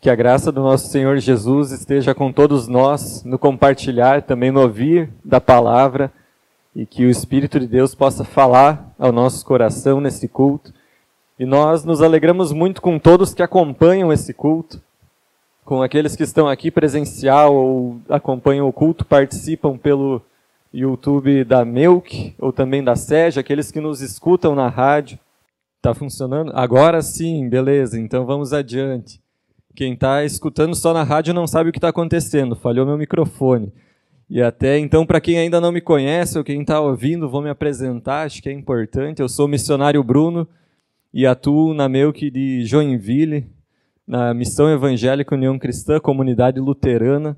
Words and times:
Que 0.00 0.08
a 0.08 0.14
graça 0.14 0.50
do 0.50 0.62
nosso 0.62 0.88
Senhor 0.88 1.18
Jesus 1.18 1.72
esteja 1.72 2.14
com 2.14 2.32
todos 2.32 2.66
nós 2.66 3.22
no 3.22 3.38
compartilhar, 3.38 4.22
também 4.22 4.50
no 4.50 4.62
ouvir 4.62 5.10
da 5.22 5.40
palavra 5.42 6.10
e 6.74 6.86
que 6.86 7.04
o 7.04 7.10
Espírito 7.10 7.60
de 7.60 7.66
Deus 7.66 7.94
possa 7.94 8.24
falar 8.24 8.94
ao 8.98 9.12
nosso 9.12 9.44
coração 9.44 10.00
nesse 10.00 10.26
culto. 10.26 10.72
E 11.38 11.44
nós 11.44 11.84
nos 11.84 12.00
alegramos 12.00 12.50
muito 12.50 12.80
com 12.80 12.98
todos 12.98 13.34
que 13.34 13.42
acompanham 13.42 14.10
esse 14.10 14.32
culto, 14.32 14.80
com 15.66 15.82
aqueles 15.82 16.16
que 16.16 16.22
estão 16.22 16.48
aqui 16.48 16.70
presencial 16.70 17.54
ou 17.54 18.00
acompanham 18.08 18.66
o 18.66 18.72
culto, 18.72 19.04
participam 19.04 19.76
pelo 19.76 20.22
YouTube 20.72 21.44
da 21.44 21.62
Melk 21.62 22.34
ou 22.38 22.54
também 22.54 22.82
da 22.82 22.96
SEJ, 22.96 23.38
aqueles 23.38 23.70
que 23.70 23.80
nos 23.80 24.00
escutam 24.00 24.54
na 24.54 24.68
rádio. 24.68 25.18
Está 25.76 25.92
funcionando? 25.92 26.52
Agora 26.54 27.02
sim, 27.02 27.50
beleza, 27.50 28.00
então 28.00 28.24
vamos 28.24 28.54
adiante. 28.54 29.19
Quem 29.80 29.94
está 29.94 30.22
escutando 30.26 30.74
só 30.74 30.92
na 30.92 31.02
rádio 31.02 31.32
não 31.32 31.46
sabe 31.46 31.70
o 31.70 31.72
que 31.72 31.78
está 31.78 31.88
acontecendo, 31.88 32.54
falhou 32.54 32.84
meu 32.84 32.98
microfone. 32.98 33.72
E 34.28 34.42
até 34.42 34.78
então, 34.78 35.06
para 35.06 35.22
quem 35.22 35.38
ainda 35.38 35.58
não 35.58 35.72
me 35.72 35.80
conhece 35.80 36.36
ou 36.36 36.44
quem 36.44 36.60
está 36.60 36.78
ouvindo, 36.82 37.30
vou 37.30 37.40
me 37.40 37.48
apresentar, 37.48 38.26
acho 38.26 38.42
que 38.42 38.50
é 38.50 38.52
importante. 38.52 39.22
Eu 39.22 39.28
sou 39.30 39.46
o 39.46 39.48
missionário 39.48 40.04
Bruno 40.04 40.46
e 41.14 41.26
atuo 41.26 41.72
na 41.72 41.88
Melk 41.88 42.30
de 42.30 42.62
Joinville, 42.66 43.46
na 44.06 44.34
Missão 44.34 44.70
Evangélica 44.70 45.34
União 45.34 45.58
Cristã, 45.58 45.98
comunidade 45.98 46.60
luterana. 46.60 47.34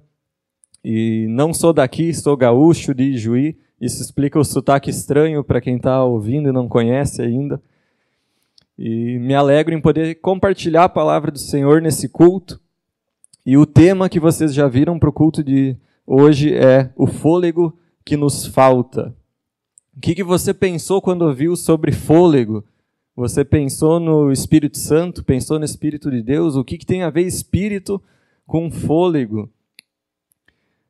E 0.84 1.28
não 1.28 1.54
sou 1.54 1.72
daqui, 1.72 2.12
sou 2.12 2.36
gaúcho 2.36 2.92
de 2.92 3.16
Juí. 3.16 3.56
Isso 3.80 4.02
explica 4.02 4.36
o 4.36 4.44
sotaque 4.44 4.90
estranho 4.90 5.44
para 5.44 5.60
quem 5.60 5.76
está 5.76 6.02
ouvindo 6.02 6.48
e 6.48 6.52
não 6.52 6.66
conhece 6.66 7.22
ainda. 7.22 7.62
E 8.84 9.16
me 9.20 9.32
alegro 9.32 9.72
em 9.72 9.80
poder 9.80 10.16
compartilhar 10.16 10.82
a 10.82 10.88
palavra 10.88 11.30
do 11.30 11.38
Senhor 11.38 11.80
nesse 11.80 12.08
culto. 12.08 12.60
E 13.46 13.56
o 13.56 13.64
tema 13.64 14.08
que 14.08 14.18
vocês 14.18 14.52
já 14.52 14.66
viram 14.66 14.98
para 14.98 15.08
o 15.08 15.12
culto 15.12 15.40
de 15.44 15.76
hoje 16.04 16.52
é 16.52 16.90
o 16.96 17.06
fôlego 17.06 17.78
que 18.04 18.16
nos 18.16 18.44
falta. 18.44 19.14
O 19.96 20.00
que, 20.00 20.16
que 20.16 20.24
você 20.24 20.52
pensou 20.52 21.00
quando 21.00 21.22
ouviu 21.22 21.54
sobre 21.54 21.92
fôlego? 21.92 22.64
Você 23.14 23.44
pensou 23.44 24.00
no 24.00 24.32
Espírito 24.32 24.78
Santo? 24.78 25.22
Pensou 25.22 25.60
no 25.60 25.64
Espírito 25.64 26.10
de 26.10 26.20
Deus? 26.20 26.56
O 26.56 26.64
que, 26.64 26.76
que 26.76 26.84
tem 26.84 27.04
a 27.04 27.10
ver 27.10 27.22
Espírito 27.22 28.02
com 28.48 28.68
fôlego? 28.68 29.48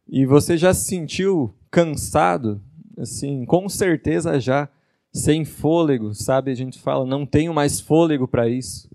E 0.08 0.24
você 0.24 0.56
já 0.56 0.72
se 0.72 0.86
sentiu 0.86 1.52
cansado? 1.70 2.58
Assim, 2.96 3.44
com 3.44 3.68
certeza 3.68 4.40
já 4.40 4.66
sem 5.12 5.44
fôlego, 5.44 6.14
sabe? 6.14 6.50
A 6.50 6.54
gente 6.54 6.78
fala, 6.78 7.04
não 7.04 7.26
tenho 7.26 7.52
mais 7.52 7.80
fôlego 7.80 8.26
para 8.26 8.48
isso. 8.48 8.88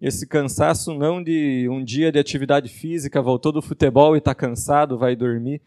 Esse 0.00 0.26
cansaço 0.26 0.92
não 0.94 1.22
de 1.22 1.68
um 1.70 1.84
dia 1.84 2.10
de 2.10 2.18
atividade 2.18 2.68
física, 2.68 3.22
voltou 3.22 3.52
do 3.52 3.62
futebol 3.62 4.16
e 4.16 4.18
está 4.18 4.34
cansado, 4.34 4.98
vai 4.98 5.14
dormir, 5.14 5.62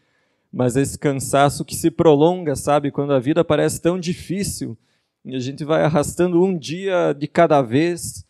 mas 0.52 0.76
esse 0.76 0.98
cansaço 0.98 1.64
que 1.64 1.74
se 1.74 1.90
prolonga, 1.90 2.54
sabe? 2.54 2.90
Quando 2.90 3.14
a 3.14 3.18
vida 3.18 3.42
parece 3.42 3.80
tão 3.80 3.98
difícil 3.98 4.76
e 5.24 5.34
a 5.34 5.38
gente 5.38 5.64
vai 5.64 5.82
arrastando 5.82 6.42
um 6.42 6.56
dia 6.56 7.14
de 7.14 7.26
cada 7.26 7.62
vez, 7.62 8.26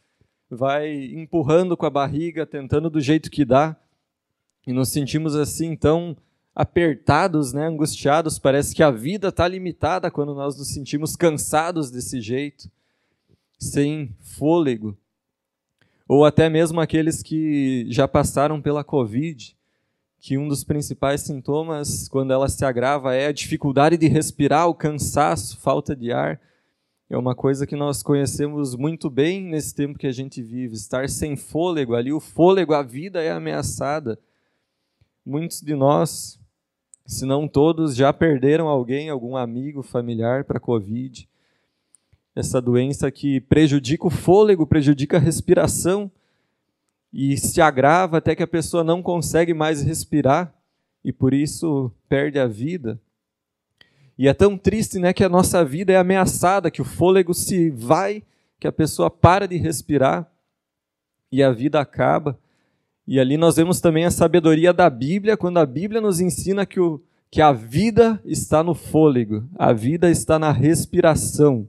vai 0.49 0.95
empurrando 1.13 1.77
com 1.77 1.87
a 1.87 1.91
barriga, 1.91 2.47
tentando 2.47 2.89
do 2.89 3.01
jeito 3.01 3.29
que 3.29 3.45
dá, 3.45 3.77
e 4.65 4.73
nos 4.73 4.91
sentimos 4.91 5.35
assim 5.35 5.75
tão 5.75 6.17
apertados, 6.57 7.53
né, 7.53 7.67
angustiados, 7.67 8.39
parece 8.39 8.75
que 8.75 8.83
a 8.83 8.91
vida 8.91 9.29
está 9.29 9.47
limitada 9.47 10.11
quando 10.11 10.35
nós 10.35 10.57
nos 10.57 10.69
sentimos 10.69 11.15
cansados 11.15 11.91
desse 11.91 12.19
jeito, 12.19 12.71
sem 13.59 14.17
fôlego. 14.23 14.97
Ou 16.09 16.25
até 16.25 16.49
mesmo 16.49 16.81
aqueles 16.81 17.23
que 17.23 17.85
já 17.91 18.09
passaram 18.09 18.63
pela 18.63 18.83
Covid, 18.83 19.55
que 20.19 20.39
um 20.39 20.49
dos 20.49 20.65
principais 20.65 21.21
sintomas, 21.21 22.09
quando 22.09 22.33
ela 22.33 22.49
se 22.49 22.65
agrava, 22.65 23.15
é 23.15 23.27
a 23.27 23.33
dificuldade 23.33 23.99
de 23.99 24.09
respirar, 24.09 24.67
o 24.67 24.75
cansaço, 24.75 25.59
falta 25.59 25.95
de 25.95 26.11
ar. 26.11 26.41
É 27.11 27.19
uma 27.19 27.35
coisa 27.35 27.67
que 27.67 27.77
nós 27.77 28.03
conhecemos 28.03 28.75
muito 28.75 29.11
bem 29.11 29.43
nesse 29.43 29.75
tempo 29.75 29.99
que 29.99 30.07
a 30.07 30.13
gente 30.13 30.43
vive, 30.43 30.75
estar 30.75 31.07
sem 31.11 31.37
fôlego 31.37 31.95
ali, 31.95 32.15
o 32.15 32.19
fôlego, 32.19 32.73
a 32.73 32.83
vida 32.83 33.23
é 33.23 33.31
ameaçada. 33.31 34.19
Muitos 35.25 35.61
de 35.61 35.75
nós 35.75 36.41
se 37.07 37.25
não 37.25 37.47
todos 37.47 37.95
já 37.95 38.13
perderam 38.13 38.67
alguém, 38.67 39.09
algum 39.09 39.37
amigo, 39.37 39.83
familiar 39.83 40.45
para 40.45 40.59
a 40.59 40.61
Covid. 40.61 41.29
Essa 42.35 42.61
doença 42.61 43.11
que 43.11 43.41
prejudica 43.41 44.07
o 44.07 44.11
fôlego, 44.11 44.67
prejudica 44.67 45.17
a 45.17 45.21
respiração 45.21 46.11
e 47.13 47.37
se 47.39 47.61
agrava 47.61 48.19
até 48.19 48.35
que 48.35 48.43
a 48.43 48.47
pessoa 48.47 48.85
não 48.85 49.03
consegue 49.03 49.55
mais 49.55 49.83
respirar 49.83 50.53
e 51.05 51.13
por 51.13 51.33
isso 51.33 51.91
perde 52.09 52.39
a 52.39 52.47
vida. 52.47 53.01
E 54.19 54.29
é 54.29 54.35
tão 54.35 54.59
triste, 54.59 54.99
né, 54.99 55.13
que 55.13 55.23
a 55.23 55.29
nossa 55.29 55.65
vida 55.65 55.93
é 55.93 55.97
ameaçada, 55.97 56.71
que 56.71 56.83
o 56.83 56.85
fôlego 56.85 57.33
se 57.33 57.71
vai, 57.71 58.23
que 58.59 58.67
a 58.67 58.73
pessoa 58.73 59.11
para 59.11 59.47
de 59.47 59.57
respirar 59.57 60.31
e 61.31 61.43
a 61.43 61.53
vida 61.53 61.81
acaba. 61.81 62.39
E 63.07 63.21
ali 63.21 63.37
nós 63.37 63.55
vemos 63.55 63.81
também 63.81 64.05
a 64.05 64.11
sabedoria 64.11 64.73
da 64.73 64.91
Bíblia, 64.91 65.37
quando 65.37 65.59
a 65.59 65.67
Bíblia 65.67 66.01
nos 66.01 66.21
ensina 66.21 66.67
que, 66.67 66.81
o, 66.81 67.01
que 67.31 67.41
a 67.41 67.53
vida 67.53 68.21
está 68.25 68.65
no 68.65 68.75
fôlego, 68.75 69.45
a 69.55 69.73
vida 69.73 70.11
está 70.11 70.39
na 70.39 70.51
respiração. 70.51 71.69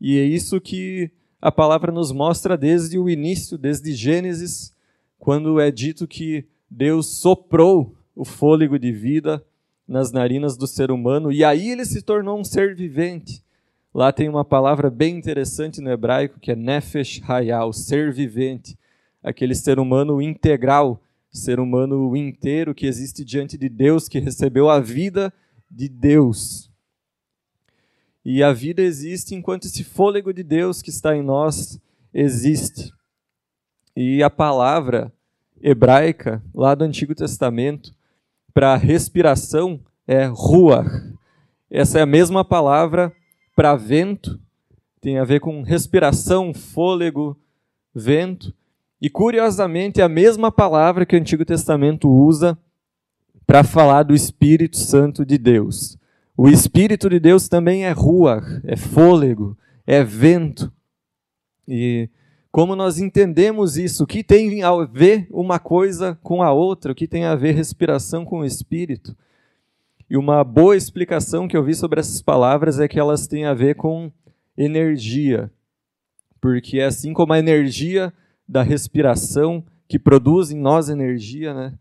E 0.00 0.18
é 0.18 0.24
isso 0.24 0.60
que 0.60 1.10
a 1.40 1.52
palavra 1.52 1.92
nos 1.92 2.10
mostra 2.10 2.56
desde 2.56 2.98
o 2.98 3.08
início, 3.08 3.56
desde 3.56 3.94
Gênesis, 3.94 4.74
quando 5.18 5.60
é 5.60 5.70
dito 5.70 6.08
que 6.08 6.44
Deus 6.68 7.18
soprou 7.18 7.94
o 8.14 8.24
fôlego 8.24 8.78
de 8.78 8.90
vida 8.90 9.44
nas 9.86 10.10
narinas 10.10 10.56
do 10.56 10.66
ser 10.66 10.90
humano 10.90 11.30
e 11.30 11.44
aí 11.44 11.70
ele 11.70 11.84
se 11.84 12.02
tornou 12.02 12.40
um 12.40 12.44
ser 12.44 12.74
vivente. 12.74 13.40
Lá 13.94 14.12
tem 14.12 14.28
uma 14.28 14.44
palavra 14.44 14.90
bem 14.90 15.16
interessante 15.16 15.80
no 15.80 15.90
hebraico 15.90 16.40
que 16.40 16.50
é 16.50 16.56
nefesh 16.56 17.22
hayal, 17.26 17.72
ser 17.72 18.12
vivente 18.12 18.76
aquele 19.26 19.56
ser 19.56 19.80
humano 19.80 20.22
integral, 20.22 21.02
ser 21.32 21.58
humano 21.58 22.16
inteiro 22.16 22.72
que 22.72 22.86
existe 22.86 23.24
diante 23.24 23.58
de 23.58 23.68
Deus, 23.68 24.08
que 24.08 24.20
recebeu 24.20 24.70
a 24.70 24.78
vida 24.78 25.34
de 25.68 25.88
Deus. 25.88 26.70
E 28.24 28.40
a 28.40 28.52
vida 28.52 28.80
existe 28.80 29.34
enquanto 29.34 29.64
esse 29.64 29.82
fôlego 29.82 30.32
de 30.32 30.44
Deus 30.44 30.80
que 30.80 30.90
está 30.90 31.16
em 31.16 31.22
nós 31.22 31.80
existe. 32.14 32.92
E 33.96 34.22
a 34.22 34.30
palavra 34.30 35.12
hebraica, 35.60 36.40
lá 36.54 36.74
do 36.76 36.84
Antigo 36.84 37.14
Testamento, 37.14 37.92
para 38.54 38.76
respiração 38.76 39.80
é 40.06 40.24
ruach. 40.26 40.88
Essa 41.68 41.98
é 41.98 42.02
a 42.02 42.06
mesma 42.06 42.44
palavra 42.44 43.12
para 43.56 43.74
vento, 43.74 44.40
tem 45.00 45.18
a 45.18 45.24
ver 45.24 45.40
com 45.40 45.62
respiração, 45.62 46.54
fôlego, 46.54 47.36
vento. 47.92 48.54
E 49.00 49.10
curiosamente, 49.10 50.00
é 50.00 50.04
a 50.04 50.08
mesma 50.08 50.50
palavra 50.50 51.04
que 51.04 51.14
o 51.14 51.18
Antigo 51.18 51.44
Testamento 51.44 52.08
usa 52.08 52.58
para 53.46 53.62
falar 53.62 54.02
do 54.02 54.14
Espírito 54.14 54.76
Santo 54.76 55.24
de 55.24 55.38
Deus. 55.38 55.98
O 56.36 56.48
Espírito 56.48 57.08
de 57.08 57.20
Deus 57.20 57.48
também 57.48 57.84
é 57.84 57.92
rua, 57.92 58.42
é 58.64 58.76
fôlego, 58.76 59.56
é 59.86 60.02
vento. 60.02 60.72
E 61.68 62.08
como 62.50 62.74
nós 62.74 62.98
entendemos 62.98 63.76
isso? 63.76 64.04
O 64.04 64.06
que 64.06 64.24
tem 64.24 64.62
a 64.62 64.72
ver 64.84 65.26
uma 65.30 65.58
coisa 65.58 66.18
com 66.22 66.42
a 66.42 66.52
outra? 66.52 66.92
O 66.92 66.94
que 66.94 67.06
tem 67.06 67.24
a 67.24 67.34
ver 67.34 67.52
respiração 67.52 68.24
com 68.24 68.40
o 68.40 68.44
Espírito? 68.44 69.16
E 70.08 70.16
uma 70.16 70.42
boa 70.42 70.76
explicação 70.76 71.46
que 71.48 71.56
eu 71.56 71.62
vi 71.62 71.74
sobre 71.74 72.00
essas 72.00 72.22
palavras 72.22 72.78
é 72.80 72.88
que 72.88 72.98
elas 72.98 73.26
têm 73.26 73.44
a 73.44 73.52
ver 73.52 73.74
com 73.74 74.10
energia. 74.56 75.50
Porque 76.40 76.80
assim 76.80 77.12
como 77.12 77.32
a 77.32 77.38
energia 77.38 78.12
da 78.48 78.62
respiração 78.62 79.64
que 79.88 79.98
produz 79.98 80.50
em 80.50 80.58
nós 80.58 80.88
energia, 80.88 81.54
né? 81.54 81.72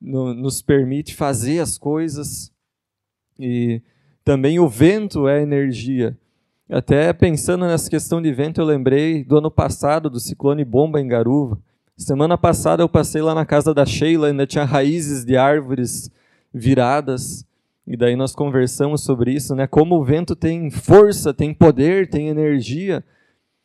nos 0.00 0.60
permite 0.60 1.14
fazer 1.14 1.60
as 1.60 1.78
coisas. 1.78 2.52
E 3.38 3.80
também 4.24 4.58
o 4.58 4.68
vento 4.68 5.28
é 5.28 5.40
energia. 5.42 6.16
Até 6.68 7.12
pensando 7.12 7.66
nessa 7.66 7.88
questão 7.88 8.20
de 8.20 8.32
vento, 8.32 8.60
eu 8.60 8.64
lembrei 8.64 9.24
do 9.24 9.38
ano 9.38 9.50
passado, 9.50 10.10
do 10.10 10.18
ciclone 10.18 10.64
bomba 10.64 11.00
em 11.00 11.06
Garuva. 11.06 11.58
Semana 11.96 12.36
passada 12.36 12.82
eu 12.82 12.88
passei 12.88 13.22
lá 13.22 13.34
na 13.34 13.44
casa 13.44 13.74
da 13.74 13.84
Sheila, 13.84 14.28
ainda 14.28 14.46
tinha 14.46 14.64
raízes 14.64 15.24
de 15.24 15.36
árvores 15.36 16.10
viradas. 16.52 17.46
E 17.86 17.96
daí 17.96 18.16
nós 18.16 18.34
conversamos 18.34 19.02
sobre 19.02 19.32
isso, 19.32 19.54
né? 19.54 19.66
Como 19.66 19.96
o 19.96 20.04
vento 20.04 20.34
tem 20.34 20.70
força, 20.70 21.34
tem 21.34 21.52
poder, 21.52 22.08
tem 22.08 22.28
energia. 22.28 23.04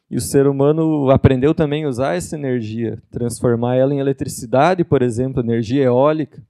E 0.10 0.16
o 0.16 0.22
ser 0.22 0.48
humano 0.48 1.10
aprendeu 1.12 1.54
também 1.54 1.84
a 1.84 1.90
usar 1.90 2.16
essa 2.16 2.36
energia, 2.36 2.98
transformar 3.12 3.76
ela 3.76 3.94
em 3.94 4.00
eletricidade, 4.00 4.84
por 4.84 5.02
exemplo, 5.02 5.42
energia 5.42 5.84
eólica, 5.84 6.42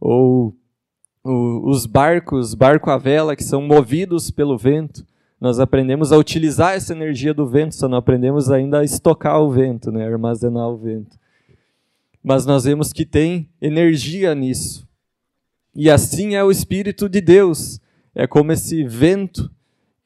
ou 0.00 0.54
os 1.22 1.86
barcos, 1.86 2.54
barco 2.54 2.90
à 2.90 2.98
vela, 2.98 3.36
que 3.36 3.44
são 3.44 3.62
movidos 3.62 4.30
pelo 4.30 4.56
vento. 4.56 5.06
Nós 5.40 5.60
aprendemos 5.60 6.10
a 6.10 6.16
utilizar 6.16 6.74
essa 6.74 6.92
energia 6.92 7.32
do 7.32 7.46
vento, 7.46 7.74
só 7.74 7.86
não 7.88 7.98
aprendemos 7.98 8.50
ainda 8.50 8.80
a 8.80 8.84
estocar 8.84 9.40
o 9.40 9.50
vento, 9.50 9.92
né, 9.92 10.04
armazenar 10.06 10.68
o 10.68 10.76
vento. 10.76 11.16
mas 12.22 12.44
nós 12.44 12.64
vemos 12.64 12.92
que 12.92 13.06
tem 13.06 13.48
energia 13.60 14.34
nisso. 14.34 14.86
E 15.74 15.88
assim 15.88 16.34
é 16.34 16.42
o 16.42 16.50
Espírito 16.50 17.08
de 17.08 17.20
Deus. 17.20 17.80
É 18.14 18.26
como 18.26 18.50
esse 18.52 18.84
vento 18.84 19.50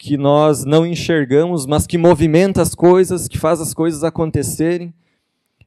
que 0.03 0.17
nós 0.17 0.65
não 0.65 0.85
enxergamos, 0.85 1.65
mas 1.65 1.87
que 1.87 1.97
movimenta 1.97 2.61
as 2.61 2.75
coisas, 2.75 3.29
que 3.29 3.39
faz 3.39 3.61
as 3.61 3.73
coisas 3.73 4.03
acontecerem. 4.03 4.93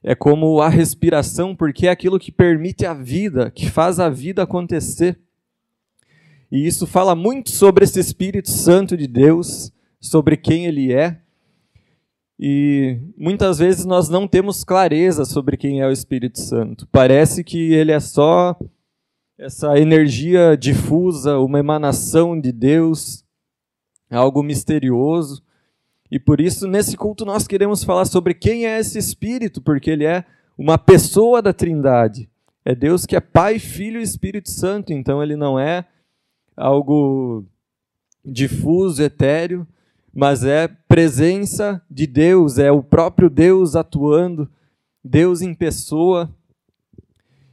É 0.02 0.14
como 0.14 0.60
a 0.60 0.68
respiração, 0.68 1.56
porque 1.56 1.86
é 1.86 1.90
aquilo 1.90 2.18
que 2.18 2.30
permite 2.30 2.84
a 2.84 2.92
vida, 2.92 3.50
que 3.50 3.70
faz 3.70 3.98
a 3.98 4.10
vida 4.10 4.42
acontecer. 4.42 5.18
E 6.52 6.66
isso 6.66 6.86
fala 6.86 7.14
muito 7.14 7.48
sobre 7.48 7.84
esse 7.84 7.98
Espírito 7.98 8.50
Santo 8.50 8.94
de 8.94 9.06
Deus, 9.06 9.72
sobre 9.98 10.36
quem 10.36 10.66
ele 10.66 10.92
é. 10.92 11.18
E 12.38 12.98
muitas 13.16 13.58
vezes 13.58 13.86
nós 13.86 14.10
não 14.10 14.28
temos 14.28 14.64
clareza 14.64 15.24
sobre 15.24 15.56
quem 15.56 15.80
é 15.80 15.86
o 15.86 15.92
Espírito 15.92 16.38
Santo. 16.40 16.86
Parece 16.92 17.42
que 17.42 17.72
ele 17.72 17.90
é 17.90 18.00
só 18.00 18.54
essa 19.38 19.78
energia 19.78 20.54
difusa, 20.58 21.38
uma 21.38 21.58
emanação 21.58 22.38
de 22.38 22.52
Deus, 22.52 23.24
algo 24.16 24.42
misterioso. 24.42 25.42
E 26.10 26.18
por 26.18 26.40
isso, 26.40 26.66
nesse 26.66 26.96
culto, 26.96 27.24
nós 27.24 27.46
queremos 27.46 27.84
falar 27.84 28.04
sobre 28.04 28.34
quem 28.34 28.66
é 28.66 28.78
esse 28.78 28.98
Espírito, 28.98 29.60
porque 29.60 29.90
ele 29.90 30.04
é 30.04 30.24
uma 30.56 30.78
pessoa 30.78 31.42
da 31.42 31.52
Trindade. 31.52 32.28
É 32.64 32.74
Deus 32.74 33.06
que 33.06 33.14
é 33.14 33.20
Pai, 33.20 33.58
Filho 33.58 34.00
e 34.00 34.02
Espírito 34.02 34.50
Santo, 34.50 34.92
então 34.92 35.22
ele 35.22 35.36
não 35.36 35.58
é 35.58 35.84
algo 36.56 37.44
difuso, 38.24 39.02
etéreo, 39.02 39.66
mas 40.12 40.42
é 40.42 40.66
presença 40.66 41.80
de 41.90 42.06
Deus, 42.06 42.58
é 42.58 42.72
o 42.72 42.82
próprio 42.82 43.28
Deus 43.28 43.76
atuando, 43.76 44.50
Deus 45.04 45.42
em 45.42 45.54
pessoa. 45.54 46.28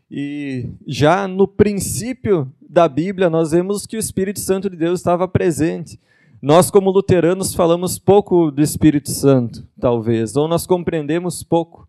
E 0.09 0.69
já 0.87 1.27
no 1.27 1.47
princípio 1.47 2.51
da 2.67 2.87
Bíblia, 2.87 3.29
nós 3.29 3.51
vemos 3.51 3.85
que 3.85 3.97
o 3.97 3.99
Espírito 3.99 4.39
Santo 4.39 4.69
de 4.69 4.77
Deus 4.77 4.99
estava 4.99 5.27
presente. 5.27 5.99
Nós, 6.43 6.69
como 6.69 6.91
luteranos, 6.91 7.55
falamos 7.55 7.97
pouco 7.97 8.51
do 8.51 8.61
Espírito 8.61 9.09
Santo, 9.11 9.65
talvez, 9.79 10.35
ou 10.35 10.45
nós 10.45 10.67
compreendemos 10.67 11.41
pouco. 11.41 11.87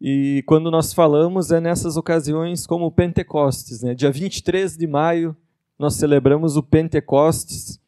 E 0.00 0.42
quando 0.48 0.68
nós 0.68 0.92
falamos 0.92 1.52
é 1.52 1.60
nessas 1.60 1.96
ocasiões 1.96 2.66
como 2.66 2.86
o 2.86 2.90
Pentecostes. 2.90 3.84
Né? 3.84 3.94
Dia 3.94 4.10
23 4.10 4.76
de 4.76 4.88
maio, 4.88 5.36
nós 5.78 5.94
celebramos 5.94 6.56
o 6.56 6.62
Pentecostes, 6.64 7.80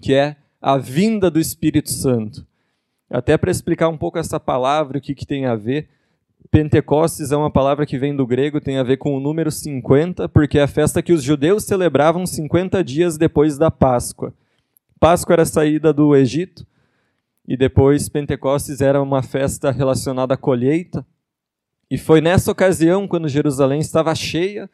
que 0.00 0.14
é 0.14 0.36
a 0.62 0.78
vinda 0.78 1.28
do 1.28 1.40
Espírito 1.40 1.90
Santo. 1.90 2.46
Até 3.10 3.36
para 3.36 3.50
explicar 3.50 3.88
um 3.88 3.98
pouco 3.98 4.18
essa 4.18 4.38
palavra, 4.38 4.98
o 4.98 5.00
que, 5.00 5.16
que 5.16 5.26
tem 5.26 5.46
a 5.46 5.56
ver, 5.56 5.88
Pentecostes 6.48 7.32
é 7.32 7.36
uma 7.36 7.50
palavra 7.50 7.84
que 7.84 7.98
vem 7.98 8.14
do 8.14 8.24
grego, 8.24 8.60
tem 8.60 8.78
a 8.78 8.84
ver 8.84 8.98
com 8.98 9.16
o 9.16 9.20
número 9.20 9.50
50, 9.50 10.28
porque 10.28 10.60
é 10.60 10.62
a 10.62 10.68
festa 10.68 11.02
que 11.02 11.12
os 11.12 11.24
judeus 11.24 11.64
celebravam 11.64 12.24
50 12.24 12.84
dias 12.84 13.18
depois 13.18 13.58
da 13.58 13.68
Páscoa. 13.68 14.32
Páscoa 15.04 15.34
era 15.34 15.42
a 15.42 15.44
saída 15.44 15.92
do 15.92 16.16
Egito, 16.16 16.66
e 17.46 17.58
depois 17.58 18.08
Pentecostes 18.08 18.80
era 18.80 19.02
uma 19.02 19.22
festa 19.22 19.70
relacionada 19.70 20.32
à 20.32 20.36
colheita. 20.38 21.06
E 21.90 21.98
foi 21.98 22.22
nessa 22.22 22.50
ocasião, 22.50 23.06
quando 23.06 23.28
Jerusalém 23.28 23.80
estava 23.80 24.14
cheia, 24.14 24.66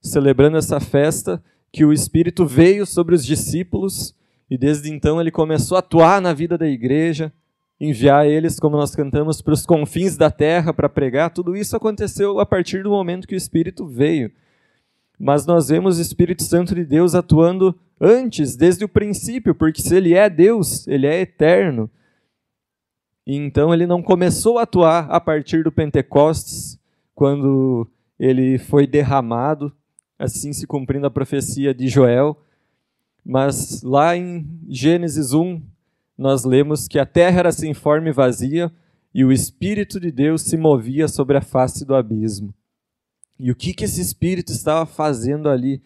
celebrando 0.00 0.56
essa 0.56 0.80
festa, 0.80 1.44
que 1.70 1.84
o 1.84 1.92
Espírito 1.92 2.46
veio 2.46 2.86
sobre 2.86 3.14
os 3.14 3.22
discípulos, 3.22 4.14
e 4.48 4.56
desde 4.56 4.90
então 4.90 5.20
ele 5.20 5.30
começou 5.30 5.76
a 5.76 5.80
atuar 5.80 6.18
na 6.22 6.32
vida 6.32 6.56
da 6.56 6.66
igreja, 6.66 7.30
enviar 7.78 8.26
eles, 8.26 8.58
como 8.58 8.74
nós 8.74 8.96
cantamos, 8.96 9.42
para 9.42 9.52
os 9.52 9.66
confins 9.66 10.16
da 10.16 10.30
terra 10.30 10.72
para 10.72 10.88
pregar. 10.88 11.28
Tudo 11.28 11.54
isso 11.54 11.76
aconteceu 11.76 12.40
a 12.40 12.46
partir 12.46 12.82
do 12.82 12.88
momento 12.88 13.28
que 13.28 13.34
o 13.34 13.36
Espírito 13.36 13.86
veio. 13.86 14.32
Mas 15.18 15.44
nós 15.44 15.68
vemos 15.68 15.98
o 15.98 16.02
Espírito 16.02 16.42
Santo 16.42 16.74
de 16.74 16.84
Deus 16.84 17.14
atuando 17.14 17.74
antes, 18.00 18.54
desde 18.54 18.84
o 18.84 18.88
princípio, 18.88 19.54
porque 19.54 19.82
se 19.82 19.96
ele 19.96 20.14
é 20.14 20.30
Deus, 20.30 20.86
ele 20.86 21.06
é 21.06 21.20
eterno. 21.20 21.90
Então 23.26 23.74
ele 23.74 23.86
não 23.86 24.02
começou 24.02 24.58
a 24.58 24.62
atuar 24.62 25.10
a 25.10 25.20
partir 25.20 25.64
do 25.64 25.72
Pentecostes, 25.72 26.78
quando 27.14 27.86
ele 28.18 28.58
foi 28.58 28.86
derramado, 28.86 29.72
assim 30.18 30.52
se 30.52 30.66
cumprindo 30.66 31.06
a 31.06 31.10
profecia 31.10 31.74
de 31.74 31.88
Joel. 31.88 32.40
Mas 33.24 33.82
lá 33.82 34.16
em 34.16 34.46
Gênesis 34.68 35.32
1, 35.32 35.60
nós 36.16 36.44
lemos 36.44 36.88
que 36.88 36.98
a 36.98 37.04
terra 37.04 37.40
era 37.40 37.52
sem 37.52 37.74
forma 37.74 38.08
e 38.08 38.12
vazia, 38.12 38.72
e 39.12 39.24
o 39.24 39.32
Espírito 39.32 39.98
de 39.98 40.10
Deus 40.10 40.42
se 40.42 40.56
movia 40.56 41.08
sobre 41.08 41.36
a 41.36 41.40
face 41.40 41.84
do 41.84 41.94
abismo. 41.94 42.54
E 43.38 43.50
o 43.50 43.54
que, 43.54 43.72
que 43.72 43.84
esse 43.84 44.00
Espírito 44.00 44.52
estava 44.52 44.84
fazendo 44.84 45.48
ali? 45.48 45.80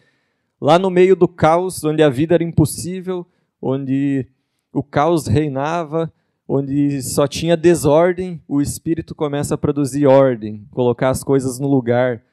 Lá 0.59 0.79
no 0.79 0.89
meio 0.89 1.15
do 1.15 1.27
caos, 1.27 1.83
onde 1.83 2.01
a 2.01 2.09
vida 2.09 2.33
era 2.33 2.43
impossível, 2.43 3.27
onde 3.61 4.27
o 4.71 4.81
caos 4.81 5.27
reinava, 5.27 6.11
onde 6.47 7.01
só 7.01 7.27
tinha 7.27 7.55
desordem, 7.55 8.41
o 8.47 8.61
Espírito 8.61 9.13
começa 9.13 9.55
a 9.55 9.57
produzir 9.57 10.07
ordem, 10.07 10.67
colocar 10.71 11.09
as 11.09 11.23
coisas 11.23 11.59
no 11.59 11.67
lugar, 11.67 12.23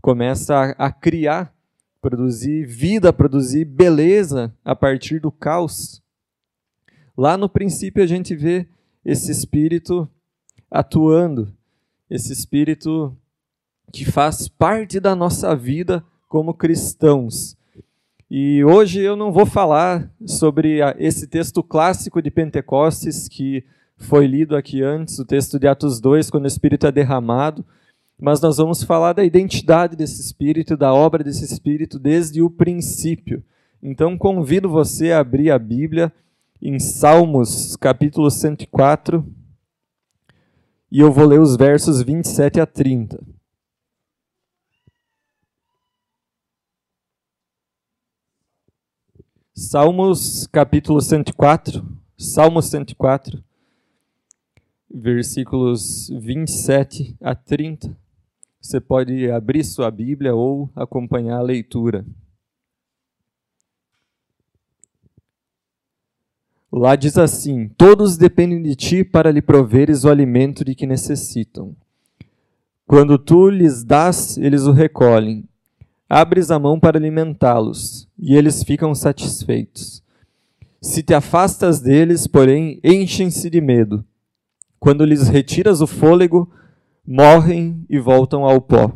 começa 0.00 0.54
a, 0.54 0.86
a 0.86 0.92
criar, 0.92 1.54
produzir 2.00 2.66
vida, 2.66 3.12
produzir 3.12 3.64
beleza 3.64 4.54
a 4.64 4.76
partir 4.76 5.20
do 5.20 5.32
caos. 5.32 6.02
Lá 7.16 7.36
no 7.36 7.48
princípio 7.48 8.02
a 8.02 8.06
gente 8.06 8.34
vê 8.34 8.68
esse 9.04 9.30
espírito 9.30 10.08
atuando, 10.70 11.52
esse 12.10 12.32
espírito 12.32 13.16
que 13.94 14.04
faz 14.04 14.48
parte 14.48 14.98
da 14.98 15.14
nossa 15.14 15.54
vida 15.54 16.04
como 16.28 16.52
cristãos. 16.52 17.56
E 18.28 18.64
hoje 18.64 19.00
eu 19.00 19.14
não 19.14 19.30
vou 19.30 19.46
falar 19.46 20.10
sobre 20.26 20.80
esse 20.98 21.28
texto 21.28 21.62
clássico 21.62 22.20
de 22.20 22.28
Pentecostes 22.28 23.28
que 23.28 23.64
foi 23.96 24.26
lido 24.26 24.56
aqui 24.56 24.82
antes, 24.82 25.20
o 25.20 25.24
texto 25.24 25.60
de 25.60 25.68
Atos 25.68 26.00
2, 26.00 26.28
quando 26.28 26.42
o 26.42 26.48
Espírito 26.48 26.88
é 26.88 26.90
derramado, 26.90 27.64
mas 28.20 28.40
nós 28.40 28.56
vamos 28.56 28.82
falar 28.82 29.12
da 29.12 29.24
identidade 29.24 29.94
desse 29.94 30.20
Espírito, 30.20 30.76
da 30.76 30.92
obra 30.92 31.22
desse 31.22 31.44
Espírito 31.44 31.96
desde 31.96 32.42
o 32.42 32.50
princípio. 32.50 33.44
Então 33.80 34.18
convido 34.18 34.68
você 34.68 35.12
a 35.12 35.20
abrir 35.20 35.52
a 35.52 35.58
Bíblia 35.58 36.12
em 36.60 36.80
Salmos, 36.80 37.76
capítulo 37.76 38.28
104, 38.28 39.24
e 40.90 40.98
eu 40.98 41.12
vou 41.12 41.26
ler 41.26 41.38
os 41.38 41.56
versos 41.56 42.02
27 42.02 42.60
a 42.60 42.66
30. 42.66 43.33
Salmos, 49.56 50.48
capítulo 50.48 51.00
104, 51.00 51.86
Salmo 52.18 52.60
104, 52.60 53.40
versículos 54.92 56.10
27 56.10 57.16
a 57.20 57.36
30. 57.36 57.96
Você 58.60 58.80
pode 58.80 59.30
abrir 59.30 59.62
sua 59.62 59.92
Bíblia 59.92 60.34
ou 60.34 60.68
acompanhar 60.74 61.36
a 61.36 61.42
leitura. 61.42 62.04
Lá 66.72 66.96
diz 66.96 67.16
assim: 67.16 67.68
Todos 67.68 68.16
dependem 68.16 68.60
de 68.60 68.74
ti 68.74 69.04
para 69.04 69.30
lhe 69.30 69.40
proveres 69.40 70.02
o 70.02 70.10
alimento 70.10 70.64
de 70.64 70.74
que 70.74 70.84
necessitam. 70.84 71.76
Quando 72.84 73.16
tu 73.16 73.50
lhes 73.50 73.84
dás, 73.84 74.36
eles 74.36 74.64
o 74.64 74.72
recolhem. 74.72 75.48
Abres 76.08 76.50
a 76.50 76.58
mão 76.58 76.78
para 76.78 76.98
alimentá-los, 76.98 78.08
e 78.18 78.34
eles 78.34 78.62
ficam 78.62 78.94
satisfeitos. 78.94 80.02
Se 80.80 81.02
te 81.02 81.14
afastas 81.14 81.80
deles, 81.80 82.26
porém, 82.26 82.78
enchem-se 82.84 83.48
de 83.48 83.60
medo. 83.60 84.04
Quando 84.78 85.04
lhes 85.04 85.28
retiras 85.28 85.80
o 85.80 85.86
fôlego, 85.86 86.52
morrem 87.06 87.84
e 87.88 87.98
voltam 87.98 88.44
ao 88.44 88.60
pó. 88.60 88.92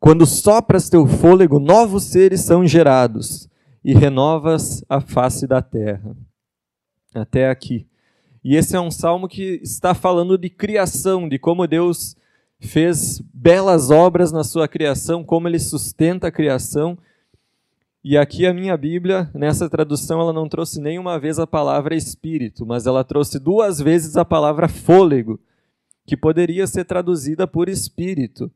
Quando 0.00 0.26
sopras 0.26 0.88
teu 0.88 1.06
fôlego, 1.06 1.58
novos 1.60 2.04
seres 2.04 2.40
são 2.40 2.66
gerados, 2.66 3.48
e 3.84 3.94
renovas 3.94 4.84
a 4.88 5.00
face 5.00 5.46
da 5.46 5.62
terra 5.62 6.16
até 7.14 7.48
aqui. 7.48 7.86
E 8.42 8.56
esse 8.56 8.76
é 8.76 8.80
um 8.80 8.90
salmo 8.90 9.28
que 9.28 9.60
está 9.62 9.94
falando 9.94 10.38
de 10.38 10.48
criação, 10.48 11.28
de 11.28 11.38
como 11.38 11.66
Deus 11.66 12.16
fez 12.60 13.20
belas 13.32 13.90
obras 13.90 14.32
na 14.32 14.44
sua 14.44 14.66
criação, 14.66 15.22
como 15.22 15.48
ele 15.48 15.58
sustenta 15.58 16.28
a 16.28 16.32
criação. 16.32 16.98
E 18.02 18.16
aqui 18.16 18.46
a 18.46 18.54
minha 18.54 18.76
Bíblia, 18.76 19.30
nessa 19.34 19.68
tradução, 19.68 20.20
ela 20.20 20.32
não 20.32 20.48
trouxe 20.48 20.80
nenhuma 20.80 21.18
vez 21.18 21.38
a 21.38 21.46
palavra 21.46 21.94
espírito, 21.94 22.64
mas 22.64 22.86
ela 22.86 23.04
trouxe 23.04 23.38
duas 23.38 23.80
vezes 23.80 24.16
a 24.16 24.24
palavra 24.24 24.68
fôlego, 24.68 25.40
que 26.06 26.16
poderia 26.16 26.66
ser 26.66 26.84
traduzida 26.84 27.46
por 27.46 27.68
espírito. 27.68 28.50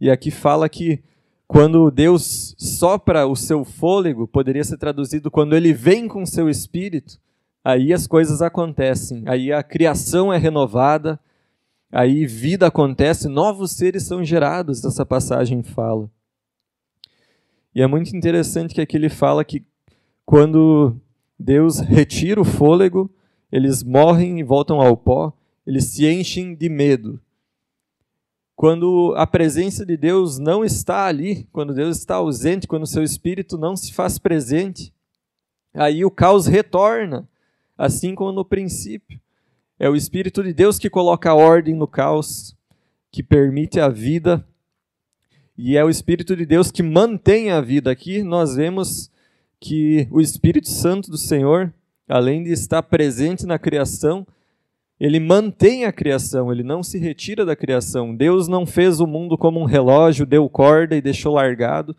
E 0.00 0.10
aqui 0.10 0.30
fala 0.30 0.68
que 0.68 1.02
quando 1.46 1.90
Deus 1.90 2.54
sopra 2.58 3.26
o 3.26 3.36
seu 3.36 3.64
fôlego, 3.64 4.26
poderia 4.26 4.64
ser 4.64 4.76
traduzido 4.76 5.30
quando 5.30 5.54
ele 5.54 5.72
vem 5.72 6.08
com 6.08 6.26
seu 6.26 6.48
espírito 6.48 7.18
aí 7.64 7.94
as 7.94 8.06
coisas 8.06 8.42
acontecem, 8.42 9.24
aí 9.26 9.50
a 9.50 9.62
criação 9.62 10.30
é 10.30 10.36
renovada, 10.36 11.18
aí 11.94 12.26
vida 12.26 12.66
acontece, 12.66 13.28
novos 13.28 13.70
seres 13.70 14.02
são 14.02 14.24
gerados, 14.24 14.84
essa 14.84 15.06
passagem 15.06 15.62
fala. 15.62 16.10
E 17.72 17.80
é 17.80 17.86
muito 17.86 18.16
interessante 18.16 18.74
que 18.74 18.80
aqui 18.80 18.96
ele 18.96 19.08
fala 19.08 19.44
que 19.44 19.64
quando 20.26 20.96
Deus 21.38 21.78
retira 21.78 22.40
o 22.40 22.44
fôlego, 22.44 23.08
eles 23.50 23.84
morrem 23.84 24.40
e 24.40 24.42
voltam 24.42 24.80
ao 24.80 24.96
pó, 24.96 25.32
eles 25.64 25.84
se 25.84 26.04
enchem 26.04 26.54
de 26.54 26.68
medo. 26.68 27.20
Quando 28.56 29.14
a 29.16 29.26
presença 29.26 29.86
de 29.86 29.96
Deus 29.96 30.38
não 30.38 30.64
está 30.64 31.06
ali, 31.06 31.48
quando 31.52 31.74
Deus 31.74 31.98
está 31.98 32.16
ausente, 32.16 32.66
quando 32.66 32.82
o 32.82 32.88
seu 32.88 33.04
espírito 33.04 33.56
não 33.56 33.76
se 33.76 33.92
faz 33.92 34.18
presente, 34.18 34.92
aí 35.72 36.04
o 36.04 36.10
caos 36.10 36.46
retorna, 36.46 37.28
assim 37.78 38.14
como 38.14 38.32
no 38.32 38.44
princípio. 38.44 39.20
É 39.84 39.90
o 39.90 39.94
espírito 39.94 40.42
de 40.42 40.54
Deus 40.54 40.78
que 40.78 40.88
coloca 40.88 41.34
ordem 41.34 41.74
no 41.74 41.86
caos, 41.86 42.56
que 43.12 43.22
permite 43.22 43.78
a 43.78 43.86
vida, 43.86 44.42
e 45.58 45.76
é 45.76 45.84
o 45.84 45.90
espírito 45.90 46.34
de 46.34 46.46
Deus 46.46 46.70
que 46.70 46.82
mantém 46.82 47.50
a 47.50 47.60
vida. 47.60 47.90
Aqui 47.90 48.22
nós 48.22 48.56
vemos 48.56 49.10
que 49.60 50.08
o 50.10 50.22
Espírito 50.22 50.70
Santo 50.70 51.10
do 51.10 51.18
Senhor, 51.18 51.70
além 52.08 52.42
de 52.42 52.50
estar 52.50 52.82
presente 52.82 53.44
na 53.44 53.58
criação, 53.58 54.26
ele 54.98 55.20
mantém 55.20 55.84
a 55.84 55.92
criação, 55.92 56.50
ele 56.50 56.62
não 56.62 56.82
se 56.82 56.96
retira 56.98 57.44
da 57.44 57.54
criação. 57.54 58.16
Deus 58.16 58.48
não 58.48 58.64
fez 58.64 59.00
o 59.00 59.06
mundo 59.06 59.36
como 59.36 59.60
um 59.60 59.66
relógio, 59.66 60.24
deu 60.24 60.48
corda 60.48 60.96
e 60.96 61.02
deixou 61.02 61.34
largado, 61.34 61.94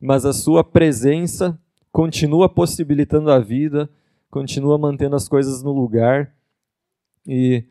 mas 0.00 0.24
a 0.24 0.32
sua 0.32 0.64
presença 0.64 1.56
continua 1.92 2.48
possibilitando 2.48 3.30
a 3.30 3.38
vida, 3.38 3.88
continua 4.28 4.76
mantendo 4.76 5.14
as 5.14 5.28
coisas 5.28 5.62
no 5.62 5.70
lugar. 5.70 6.34
E 7.26 7.64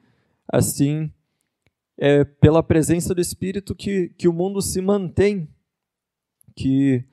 assim, 0.47 1.11
é 1.97 2.23
pela 2.23 2.63
presença 2.63 3.13
do 3.13 3.21
Espírito 3.21 3.75
que, 3.75 4.09
que 4.17 4.27
o 4.27 4.33
mundo 4.33 4.61
se 4.61 4.81
mantém, 4.81 5.47
que, 6.55 7.03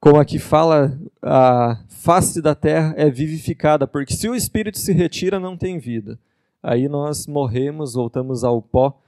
como 0.00 0.18
aqui 0.18 0.38
fala, 0.38 0.98
a 1.22 1.84
face 1.88 2.40
da 2.42 2.54
terra 2.54 2.94
é 2.96 3.10
vivificada, 3.10 3.86
porque 3.86 4.14
se 4.14 4.28
o 4.28 4.34
Espírito 4.34 4.78
se 4.78 4.92
retira, 4.92 5.38
não 5.38 5.56
tem 5.56 5.78
vida 5.78 6.18
aí 6.64 6.88
nós 6.88 7.26
morremos, 7.26 7.92
voltamos 7.92 8.42
ao 8.42 8.62
pó. 8.62 8.98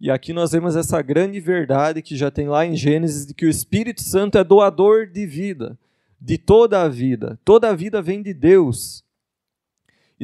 E 0.00 0.10
aqui 0.10 0.32
nós 0.32 0.52
vemos 0.52 0.76
essa 0.76 1.02
grande 1.02 1.40
verdade 1.40 2.00
que 2.00 2.16
já 2.16 2.30
tem 2.30 2.46
lá 2.46 2.64
em 2.64 2.76
Gênesis, 2.76 3.26
de 3.26 3.34
que 3.34 3.44
o 3.44 3.50
Espírito 3.50 4.00
Santo 4.00 4.38
é 4.38 4.44
doador 4.44 5.08
de 5.08 5.26
vida, 5.26 5.76
de 6.20 6.38
toda 6.38 6.82
a 6.82 6.88
vida. 6.88 7.38
Toda 7.44 7.70
a 7.70 7.74
vida 7.74 8.00
vem 8.00 8.22
de 8.22 8.32
Deus. 8.32 9.03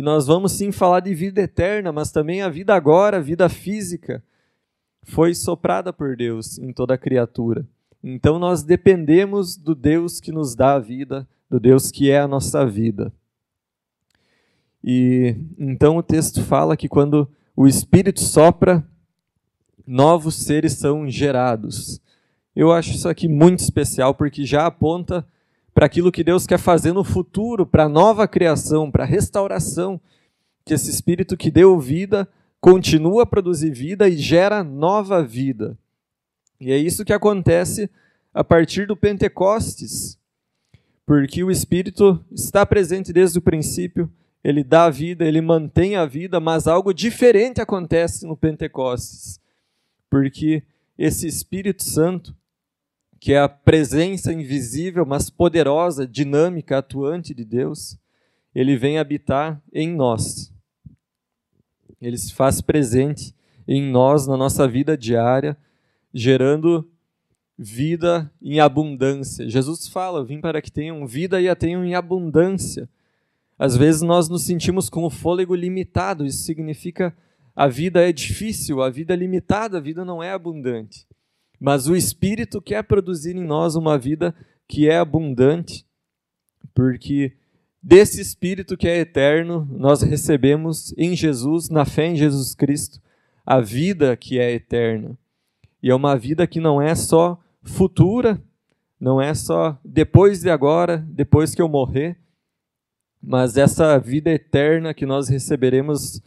E 0.00 0.02
nós 0.02 0.26
vamos 0.26 0.52
sim 0.52 0.72
falar 0.72 1.00
de 1.00 1.12
vida 1.12 1.42
eterna, 1.42 1.92
mas 1.92 2.10
também 2.10 2.40
a 2.40 2.48
vida 2.48 2.74
agora, 2.74 3.18
a 3.18 3.20
vida 3.20 3.50
física, 3.50 4.24
foi 5.02 5.34
soprada 5.34 5.92
por 5.92 6.16
Deus 6.16 6.56
em 6.56 6.72
toda 6.72 6.94
a 6.94 6.96
criatura. 6.98 7.68
Então 8.02 8.38
nós 8.38 8.62
dependemos 8.62 9.58
do 9.58 9.74
Deus 9.74 10.18
que 10.18 10.32
nos 10.32 10.54
dá 10.54 10.76
a 10.76 10.78
vida, 10.78 11.28
do 11.50 11.60
Deus 11.60 11.90
que 11.90 12.10
é 12.10 12.18
a 12.18 12.26
nossa 12.26 12.64
vida. 12.64 13.12
E 14.82 15.36
então 15.58 15.98
o 15.98 16.02
texto 16.02 16.42
fala 16.44 16.78
que 16.78 16.88
quando 16.88 17.28
o 17.54 17.66
Espírito 17.66 18.20
sopra, 18.20 18.82
novos 19.86 20.34
seres 20.34 20.72
são 20.78 21.10
gerados. 21.10 22.00
Eu 22.56 22.72
acho 22.72 22.92
isso 22.92 23.06
aqui 23.06 23.28
muito 23.28 23.58
especial 23.58 24.14
porque 24.14 24.46
já 24.46 24.64
aponta 24.64 25.26
para 25.80 25.86
aquilo 25.86 26.12
que 26.12 26.22
Deus 26.22 26.46
quer 26.46 26.58
fazer 26.58 26.92
no 26.92 27.02
futuro, 27.02 27.64
para 27.64 27.84
a 27.84 27.88
nova 27.88 28.28
criação, 28.28 28.90
para 28.90 29.04
a 29.04 29.06
restauração, 29.06 29.98
que 30.62 30.74
esse 30.74 30.90
Espírito 30.90 31.38
que 31.38 31.50
deu 31.50 31.80
vida 31.80 32.28
continua 32.60 33.22
a 33.22 33.26
produzir 33.26 33.70
vida 33.70 34.06
e 34.06 34.14
gera 34.14 34.62
nova 34.62 35.24
vida. 35.24 35.78
E 36.60 36.70
é 36.70 36.76
isso 36.76 37.02
que 37.02 37.14
acontece 37.14 37.88
a 38.34 38.44
partir 38.44 38.86
do 38.86 38.94
Pentecostes, 38.94 40.18
porque 41.06 41.42
o 41.42 41.50
Espírito 41.50 42.22
está 42.30 42.66
presente 42.66 43.10
desde 43.10 43.38
o 43.38 43.42
princípio, 43.42 44.12
ele 44.44 44.62
dá 44.62 44.84
a 44.84 44.90
vida, 44.90 45.24
ele 45.24 45.40
mantém 45.40 45.96
a 45.96 46.04
vida, 46.04 46.38
mas 46.38 46.66
algo 46.66 46.92
diferente 46.92 47.58
acontece 47.58 48.26
no 48.26 48.36
Pentecostes. 48.36 49.40
Porque 50.10 50.62
esse 50.98 51.26
Espírito 51.26 51.84
Santo, 51.84 52.36
que 53.20 53.34
é 53.34 53.38
a 53.38 53.48
presença 53.48 54.32
invisível, 54.32 55.04
mas 55.04 55.28
poderosa, 55.28 56.06
dinâmica, 56.06 56.78
atuante 56.78 57.34
de 57.34 57.44
Deus, 57.44 57.98
ele 58.54 58.76
vem 58.76 58.98
habitar 58.98 59.62
em 59.70 59.94
nós. 59.94 60.50
Ele 62.00 62.16
se 62.16 62.32
faz 62.32 62.62
presente 62.62 63.34
em 63.68 63.82
nós, 63.82 64.26
na 64.26 64.38
nossa 64.38 64.66
vida 64.66 64.96
diária, 64.96 65.54
gerando 66.14 66.90
vida 67.58 68.32
em 68.40 68.58
abundância. 68.58 69.48
Jesus 69.50 69.86
fala: 69.86 70.24
Vim 70.24 70.40
para 70.40 70.62
que 70.62 70.72
tenham 70.72 71.06
vida 71.06 71.38
e 71.42 71.48
a 71.48 71.54
tenham 71.54 71.84
em 71.84 71.94
abundância. 71.94 72.88
Às 73.58 73.76
vezes 73.76 74.00
nós 74.00 74.30
nos 74.30 74.44
sentimos 74.44 74.88
com 74.88 75.04
o 75.04 75.10
fôlego 75.10 75.54
limitado, 75.54 76.24
isso 76.24 76.42
significa 76.42 77.14
a 77.54 77.68
vida 77.68 78.08
é 78.08 78.10
difícil, 78.10 78.82
a 78.82 78.88
vida 78.88 79.12
é 79.12 79.16
limitada, 79.16 79.76
a 79.76 79.80
vida 79.80 80.02
não 80.06 80.22
é 80.22 80.32
abundante. 80.32 81.06
Mas 81.60 81.86
o 81.86 81.94
Espírito 81.94 82.62
quer 82.62 82.82
produzir 82.82 83.36
em 83.36 83.44
nós 83.44 83.76
uma 83.76 83.98
vida 83.98 84.34
que 84.66 84.88
é 84.88 84.96
abundante, 84.96 85.84
porque 86.74 87.32
desse 87.82 88.20
Espírito 88.20 88.76
que 88.76 88.88
é 88.88 88.98
eterno, 88.98 89.68
nós 89.70 90.00
recebemos 90.00 90.94
em 90.96 91.14
Jesus, 91.14 91.68
na 91.68 91.84
fé 91.84 92.06
em 92.06 92.16
Jesus 92.16 92.54
Cristo, 92.54 93.00
a 93.44 93.60
vida 93.60 94.16
que 94.16 94.38
é 94.38 94.50
eterna. 94.52 95.18
E 95.82 95.90
é 95.90 95.94
uma 95.94 96.16
vida 96.16 96.46
que 96.46 96.60
não 96.60 96.80
é 96.80 96.94
só 96.94 97.38
futura, 97.62 98.40
não 98.98 99.20
é 99.20 99.34
só 99.34 99.78
depois 99.84 100.40
de 100.40 100.48
agora, 100.48 100.98
depois 101.08 101.54
que 101.54 101.60
eu 101.60 101.68
morrer, 101.68 102.18
mas 103.22 103.56
essa 103.56 103.98
vida 103.98 104.30
eterna 104.30 104.94
que 104.94 105.04
nós 105.04 105.28
receberemos 105.28 106.22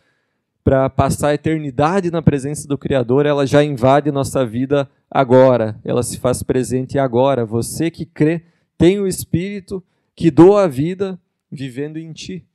para 0.63 0.89
passar 0.89 1.29
a 1.29 1.33
eternidade 1.33 2.09
na 2.09 2.21
presença 2.21 2.67
do 2.67 2.77
Criador, 2.77 3.25
ela 3.25 3.45
já 3.45 3.63
invade 3.63 4.11
nossa 4.11 4.45
vida 4.45 4.89
agora, 5.11 5.79
ela 5.83 6.01
se 6.01 6.17
faz 6.17 6.41
presente 6.41 6.97
agora. 6.97 7.45
Você 7.45 7.91
que 7.91 8.05
crê 8.05 8.43
tem 8.77 8.99
o 8.99 9.07
Espírito 9.07 9.83
que 10.15 10.31
doa 10.31 10.63
a 10.63 10.67
vida 10.67 11.19
vivendo 11.51 11.97
em 11.97 12.13
ti. 12.13 12.45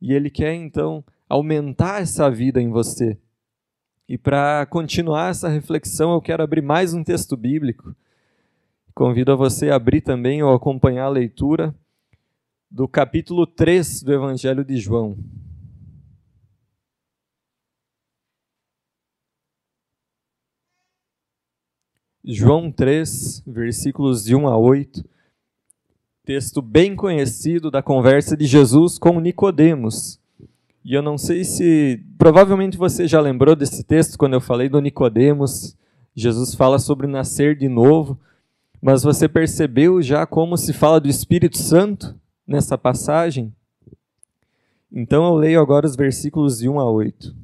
E 0.00 0.12
ele 0.12 0.30
quer 0.30 0.54
então 0.54 1.04
aumentar 1.28 2.00
essa 2.00 2.30
vida 2.30 2.60
em 2.60 2.70
você. 2.70 3.18
E 4.08 4.18
para 4.18 4.66
continuar 4.66 5.30
essa 5.30 5.48
reflexão, 5.48 6.12
eu 6.12 6.20
quero 6.20 6.42
abrir 6.42 6.62
mais 6.62 6.92
um 6.94 7.02
texto 7.02 7.36
bíblico. 7.36 7.94
Convido 8.94 9.32
a 9.32 9.36
você 9.36 9.70
a 9.70 9.76
abrir 9.76 10.00
também 10.00 10.42
ou 10.42 10.54
acompanhar 10.54 11.06
a 11.06 11.10
leitura 11.10 11.74
do 12.70 12.86
capítulo 12.86 13.46
3 13.46 14.02
do 14.02 14.12
Evangelho 14.12 14.64
de 14.64 14.76
João. 14.76 15.16
João 22.24 22.72
3, 22.72 23.42
versículos 23.46 24.24
de 24.24 24.34
1 24.34 24.48
a 24.48 24.56
8. 24.56 25.04
Texto 26.24 26.62
bem 26.62 26.96
conhecido 26.96 27.70
da 27.70 27.82
conversa 27.82 28.36
de 28.36 28.46
Jesus 28.46 28.98
com 28.98 29.20
Nicodemos. 29.20 30.18
E 30.84 30.94
eu 30.94 31.02
não 31.02 31.18
sei 31.18 31.44
se 31.44 32.02
provavelmente 32.16 32.78
você 32.78 33.06
já 33.06 33.20
lembrou 33.20 33.54
desse 33.54 33.84
texto 33.84 34.16
quando 34.16 34.34
eu 34.34 34.40
falei 34.40 34.68
do 34.68 34.80
Nicodemos. 34.80 35.76
Jesus 36.14 36.54
fala 36.54 36.78
sobre 36.78 37.06
nascer 37.06 37.56
de 37.56 37.68
novo, 37.68 38.18
mas 38.80 39.02
você 39.02 39.28
percebeu 39.28 40.00
já 40.00 40.26
como 40.26 40.56
se 40.56 40.72
fala 40.72 41.00
do 41.00 41.08
Espírito 41.08 41.58
Santo? 41.58 42.14
nessa 42.46 42.76
passagem? 42.76 43.54
Então 44.92 45.24
eu 45.24 45.34
leio 45.34 45.60
agora 45.60 45.86
os 45.86 45.96
versículos 45.96 46.58
de 46.58 46.68
1 46.68 46.78
a 46.78 46.90
8. 46.90 47.34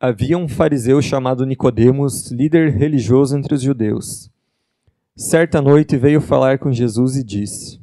Havia 0.00 0.38
um 0.38 0.46
fariseu 0.46 1.02
chamado 1.02 1.44
Nicodemos, 1.44 2.30
líder 2.30 2.70
religioso 2.70 3.36
entre 3.36 3.52
os 3.52 3.60
judeus. 3.60 4.30
Certa 5.16 5.60
noite 5.60 5.96
veio 5.96 6.20
falar 6.20 6.60
com 6.60 6.70
Jesus 6.70 7.16
e 7.16 7.24
disse: 7.24 7.80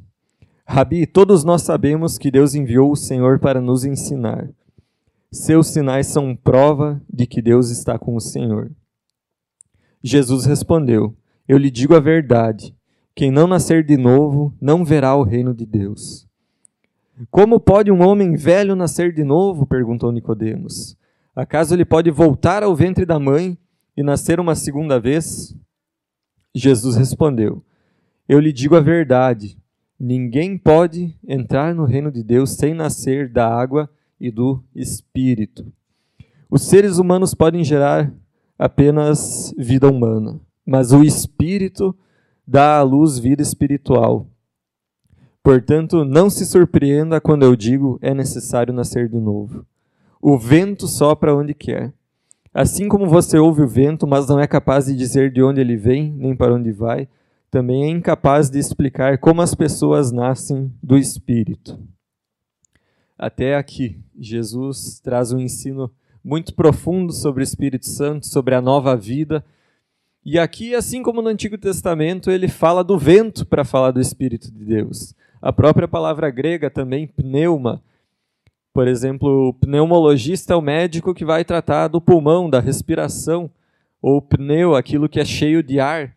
Rabi, 0.66 1.06
todos 1.06 1.44
nós 1.44 1.60
sabemos 1.60 2.16
que 2.16 2.30
Deus 2.30 2.54
enviou 2.54 2.90
o 2.90 2.96
Senhor 2.96 3.38
para 3.38 3.60
nos 3.60 3.84
ensinar. 3.84 4.48
Seus 5.30 5.66
sinais 5.66 6.06
são 6.06 6.34
prova 6.34 7.02
de 7.12 7.26
que 7.26 7.42
Deus 7.42 7.68
está 7.68 7.98
com 7.98 8.16
o 8.16 8.20
Senhor. 8.20 8.70
Jesus 10.02 10.46
respondeu: 10.46 11.14
Eu 11.46 11.58
lhe 11.58 11.70
digo 11.70 11.94
a 11.94 12.00
verdade. 12.00 12.74
Quem 13.14 13.30
não 13.30 13.46
nascer 13.46 13.84
de 13.84 13.98
novo 13.98 14.54
não 14.58 14.86
verá 14.86 15.14
o 15.14 15.22
reino 15.22 15.52
de 15.52 15.66
Deus. 15.66 16.26
Como 17.30 17.60
pode 17.60 17.92
um 17.92 18.02
homem 18.02 18.36
velho 18.36 18.74
nascer 18.74 19.12
de 19.12 19.22
novo? 19.22 19.66
perguntou 19.66 20.10
Nicodemos. 20.10 20.96
Acaso 21.36 21.74
ele 21.74 21.84
pode 21.84 22.10
voltar 22.10 22.62
ao 22.62 22.74
ventre 22.74 23.04
da 23.04 23.20
mãe 23.20 23.58
e 23.94 24.02
nascer 24.02 24.40
uma 24.40 24.54
segunda 24.54 24.98
vez? 24.98 25.54
Jesus 26.54 26.96
respondeu: 26.96 27.62
Eu 28.26 28.40
lhe 28.40 28.54
digo 28.54 28.74
a 28.74 28.80
verdade. 28.80 29.58
Ninguém 30.00 30.56
pode 30.56 31.14
entrar 31.28 31.74
no 31.74 31.84
reino 31.84 32.10
de 32.10 32.22
Deus 32.22 32.52
sem 32.52 32.72
nascer 32.72 33.30
da 33.30 33.46
água 33.46 33.90
e 34.18 34.30
do 34.30 34.64
Espírito. 34.74 35.70
Os 36.50 36.62
seres 36.62 36.96
humanos 36.96 37.34
podem 37.34 37.62
gerar 37.62 38.10
apenas 38.58 39.54
vida 39.58 39.90
humana, 39.90 40.40
mas 40.64 40.90
o 40.90 41.04
Espírito 41.04 41.94
dá 42.46 42.78
à 42.78 42.82
luz 42.82 43.18
vida 43.18 43.42
espiritual. 43.42 44.26
Portanto, 45.42 46.02
não 46.02 46.30
se 46.30 46.46
surpreenda 46.46 47.20
quando 47.20 47.42
eu 47.42 47.54
digo 47.54 47.98
é 48.00 48.14
necessário 48.14 48.72
nascer 48.72 49.08
de 49.08 49.18
novo. 49.18 49.66
O 50.20 50.38
vento 50.38 50.86
sopra 50.86 51.34
onde 51.34 51.54
quer. 51.54 51.92
Assim 52.52 52.88
como 52.88 53.06
você 53.06 53.38
ouve 53.38 53.62
o 53.62 53.68
vento, 53.68 54.06
mas 54.06 54.28
não 54.28 54.40
é 54.40 54.46
capaz 54.46 54.86
de 54.86 54.96
dizer 54.96 55.30
de 55.30 55.42
onde 55.42 55.60
ele 55.60 55.76
vem, 55.76 56.10
nem 56.12 56.34
para 56.34 56.54
onde 56.54 56.72
vai, 56.72 57.06
também 57.50 57.84
é 57.84 57.88
incapaz 57.88 58.50
de 58.50 58.58
explicar 58.58 59.18
como 59.18 59.42
as 59.42 59.54
pessoas 59.54 60.10
nascem 60.10 60.72
do 60.82 60.96
Espírito. 60.96 61.78
Até 63.18 63.56
aqui, 63.56 63.98
Jesus 64.18 65.00
traz 65.00 65.32
um 65.32 65.38
ensino 65.38 65.90
muito 66.24 66.54
profundo 66.54 67.12
sobre 67.12 67.42
o 67.42 67.44
Espírito 67.44 67.86
Santo, 67.86 68.26
sobre 68.26 68.54
a 68.54 68.60
nova 68.60 68.96
vida. 68.96 69.44
E 70.24 70.38
aqui, 70.38 70.74
assim 70.74 71.02
como 71.02 71.22
no 71.22 71.28
Antigo 71.28 71.56
Testamento, 71.56 72.30
ele 72.30 72.48
fala 72.48 72.82
do 72.82 72.98
vento 72.98 73.46
para 73.46 73.64
falar 73.64 73.92
do 73.92 74.00
Espírito 74.00 74.50
de 74.50 74.64
Deus. 74.64 75.14
A 75.40 75.52
própria 75.52 75.86
palavra 75.86 76.28
grega 76.30 76.68
também, 76.68 77.06
pneuma. 77.06 77.82
Por 78.76 78.86
exemplo, 78.86 79.48
o 79.48 79.54
pneumologista 79.54 80.52
é 80.52 80.56
o 80.56 80.60
médico 80.60 81.14
que 81.14 81.24
vai 81.24 81.46
tratar 81.46 81.88
do 81.88 81.98
pulmão, 81.98 82.50
da 82.50 82.60
respiração, 82.60 83.50
ou 84.02 84.20
pneu, 84.20 84.76
aquilo 84.76 85.08
que 85.08 85.18
é 85.18 85.24
cheio 85.24 85.62
de 85.62 85.80
ar. 85.80 86.14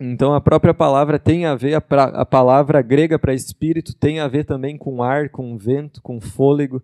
Então 0.00 0.32
a 0.32 0.40
própria 0.40 0.72
palavra 0.72 1.18
tem 1.18 1.44
a 1.44 1.54
ver, 1.54 1.74
a, 1.74 2.24
palavra 2.24 2.80
grega 2.80 3.18
para 3.18 3.34
espírito 3.34 3.94
tem 3.94 4.18
a 4.18 4.26
ver 4.26 4.44
também 4.44 4.78
com 4.78 5.02
ar, 5.02 5.28
com 5.28 5.58
vento, 5.58 6.00
com 6.00 6.18
fôlego. 6.22 6.82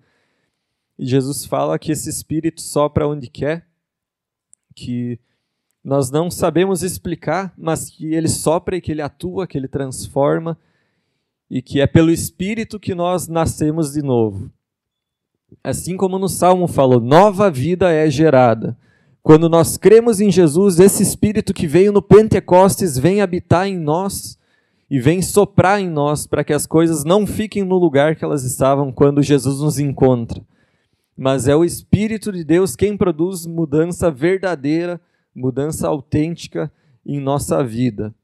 E 0.99 1.07
Jesus 1.07 1.47
fala 1.47 1.79
que 1.79 1.91
esse 1.91 2.11
espírito 2.11 2.61
sopra 2.61 3.09
onde 3.09 3.31
quer, 3.31 3.67
que 4.75 5.19
nós 5.83 6.11
não 6.11 6.31
sabemos 6.31 6.83
explicar, 6.83 7.55
mas 7.57 7.89
que 7.89 8.13
ele 8.13 8.29
sopra 8.29 8.77
e 8.77 8.83
que 8.83 8.93
ele 8.93 9.01
atua, 9.01 9.47
que 9.47 9.57
ele 9.57 9.67
transforma 9.67 10.59
e 11.51 11.63
que 11.63 11.81
é 11.81 11.87
pelo 11.87 12.11
Espírito 12.11 12.79
que 12.79 12.95
nós 12.95 13.29
nascemos 13.29 13.93
de 13.93 14.03
novo. 14.03 14.51
Assim 15.65 15.97
como 15.97 16.19
no 16.19 16.29
Salmo 16.29 16.69
falou, 16.69 17.01
nova 17.01 17.51
vida 17.51 17.91
é 17.91 18.11
gerada. 18.11 18.77
Quando 19.23 19.49
nós 19.49 19.79
cremos 19.79 20.21
em 20.21 20.31
Jesus, 20.31 20.79
esse 20.79 21.03
Espírito 21.03 21.55
que 21.55 21.67
veio 21.67 21.91
no 21.91 22.03
Pentecostes 22.03 22.99
vem 22.99 23.23
habitar 23.23 23.67
em 23.67 23.79
nós 23.79 24.39
e 24.91 25.01
vem 25.01 25.23
soprar 25.23 25.81
em 25.81 25.89
nós 25.89 26.27
para 26.27 26.45
que 26.45 26.53
as 26.53 26.67
coisas 26.67 27.03
não 27.03 27.27
fiquem 27.27 27.65
no 27.65 27.79
lugar 27.79 28.15
que 28.15 28.23
elas 28.23 28.45
estavam 28.45 28.93
quando 28.93 29.23
Jesus 29.23 29.61
nos 29.61 29.79
encontra. 29.79 30.45
Mas 31.17 31.49
é 31.49 31.57
o 31.57 31.65
Espírito 31.65 32.31
de 32.31 32.45
Deus 32.45 32.77
quem 32.77 32.95
produz 32.95 33.47
mudança 33.47 34.11
verdadeira, 34.11 35.01
mudança 35.35 35.89
autêntica 35.89 36.71
em 37.07 37.19
nossa 37.19 37.65
vida. 37.65 38.15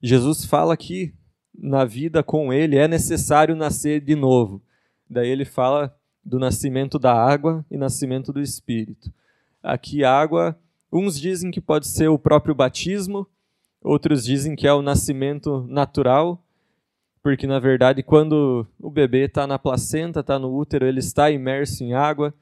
Jesus 0.00 0.44
fala 0.44 0.74
aqui 0.74 1.12
na 1.58 1.84
vida 1.84 2.22
com 2.22 2.52
ele 2.52 2.76
é 2.76 2.86
necessário 2.86 3.56
nascer 3.56 4.00
de 4.00 4.14
novo. 4.14 4.62
Daí 5.08 5.28
ele 5.28 5.44
fala 5.44 5.92
do 6.30 6.38
nascimento 6.38 6.96
da 6.96 7.12
água 7.12 7.66
e 7.68 7.76
nascimento 7.76 8.32
do 8.32 8.40
espírito. 8.40 9.12
Aqui 9.60 10.04
água, 10.04 10.56
uns 10.92 11.18
dizem 11.18 11.50
que 11.50 11.60
pode 11.60 11.88
ser 11.88 12.06
o 12.06 12.16
próprio 12.16 12.54
batismo, 12.54 13.26
outros 13.82 14.24
dizem 14.24 14.54
que 14.54 14.64
é 14.64 14.72
o 14.72 14.80
nascimento 14.80 15.66
natural, 15.68 16.40
porque 17.20 17.48
na 17.48 17.58
verdade 17.58 18.00
quando 18.04 18.64
o 18.78 18.90
bebê 18.90 19.24
está 19.24 19.44
na 19.44 19.58
placenta, 19.58 20.20
está 20.20 20.38
no 20.38 20.56
útero, 20.56 20.86
ele 20.86 21.00
está 21.00 21.32
imerso 21.32 21.82
em 21.82 21.94
água 21.94 22.32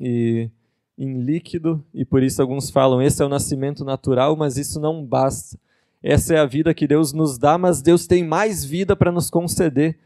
e 0.00 0.48
em 0.96 1.20
líquido, 1.20 1.84
e 1.92 2.06
por 2.06 2.22
isso 2.22 2.40
alguns 2.40 2.70
falam 2.70 3.02
esse 3.02 3.22
é 3.22 3.26
o 3.26 3.28
nascimento 3.28 3.84
natural, 3.84 4.34
mas 4.34 4.56
isso 4.56 4.80
não 4.80 5.04
basta. 5.04 5.58
Essa 6.02 6.34
é 6.34 6.38
a 6.38 6.46
vida 6.46 6.72
que 6.72 6.86
Deus 6.86 7.12
nos 7.12 7.36
dá, 7.36 7.58
mas 7.58 7.82
Deus 7.82 8.06
tem 8.06 8.24
mais 8.24 8.64
vida 8.64 8.96
para 8.96 9.12
nos 9.12 9.28
conceder 9.28 9.98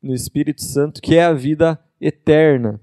no 0.00 0.14
Espírito 0.14 0.62
Santo, 0.62 1.02
que 1.02 1.16
é 1.16 1.24
a 1.24 1.32
vida 1.32 1.80
eterna. 2.00 2.80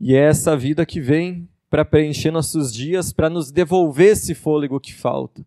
E 0.00 0.14
é 0.14 0.20
essa 0.20 0.56
vida 0.56 0.84
que 0.84 1.00
vem 1.00 1.48
para 1.70 1.84
preencher 1.84 2.30
nossos 2.30 2.72
dias, 2.72 3.12
para 3.12 3.30
nos 3.30 3.50
devolver 3.50 4.12
esse 4.12 4.34
fôlego 4.34 4.78
que 4.78 4.94
falta. 4.94 5.44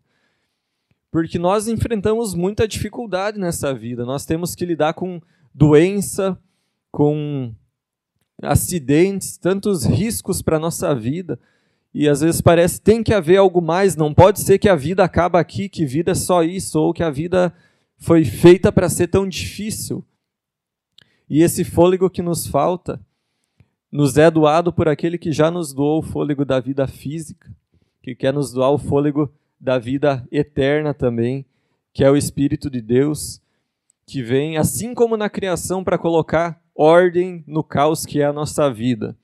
Porque 1.10 1.38
nós 1.38 1.68
enfrentamos 1.68 2.34
muita 2.34 2.68
dificuldade 2.68 3.38
nessa 3.38 3.72
vida. 3.72 4.04
Nós 4.04 4.26
temos 4.26 4.54
que 4.54 4.66
lidar 4.66 4.94
com 4.94 5.20
doença, 5.54 6.38
com 6.90 7.54
acidentes, 8.42 9.36
tantos 9.36 9.84
riscos 9.84 10.42
para 10.42 10.56
a 10.56 10.60
nossa 10.60 10.94
vida. 10.94 11.38
E 11.94 12.08
às 12.08 12.20
vezes 12.20 12.40
parece 12.40 12.80
tem 12.80 13.02
que 13.02 13.14
haver 13.14 13.38
algo 13.38 13.60
mais, 13.60 13.96
não 13.96 14.12
pode 14.12 14.40
ser 14.40 14.58
que 14.58 14.68
a 14.68 14.76
vida 14.76 15.02
acaba 15.02 15.40
aqui, 15.40 15.68
que 15.68 15.86
vida 15.86 16.12
é 16.12 16.14
só 16.14 16.42
isso, 16.42 16.78
ou 16.78 16.92
que 16.92 17.02
a 17.02 17.10
vida 17.10 17.52
foi 17.96 18.24
feita 18.24 18.70
para 18.70 18.88
ser 18.88 19.08
tão 19.08 19.26
difícil. 19.26 20.04
E 21.28 21.42
esse 21.42 21.64
fôlego 21.64 22.08
que 22.08 22.22
nos 22.22 22.46
falta 22.46 23.00
nos 23.90 24.16
é 24.16 24.30
doado 24.30 24.72
por 24.72 24.88
aquele 24.88 25.18
que 25.18 25.32
já 25.32 25.50
nos 25.50 25.72
doou 25.72 26.00
o 26.00 26.02
fôlego 26.02 26.44
da 26.44 26.60
vida 26.60 26.86
física, 26.86 27.50
que 28.02 28.14
quer 28.14 28.32
nos 28.32 28.52
doar 28.52 28.70
o 28.70 28.78
fôlego 28.78 29.32
da 29.60 29.78
vida 29.78 30.26
eterna 30.30 30.94
também, 30.94 31.44
que 31.92 32.04
é 32.04 32.10
o 32.10 32.16
Espírito 32.16 32.70
de 32.70 32.80
Deus, 32.80 33.40
que 34.06 34.22
vem, 34.22 34.56
assim 34.56 34.94
como 34.94 35.16
na 35.16 35.28
criação, 35.28 35.82
para 35.82 35.98
colocar 35.98 36.62
ordem 36.74 37.42
no 37.46 37.62
caos 37.62 38.06
que 38.06 38.20
é 38.20 38.24
a 38.24 38.32
nossa 38.32 38.72
vida. 38.72 39.16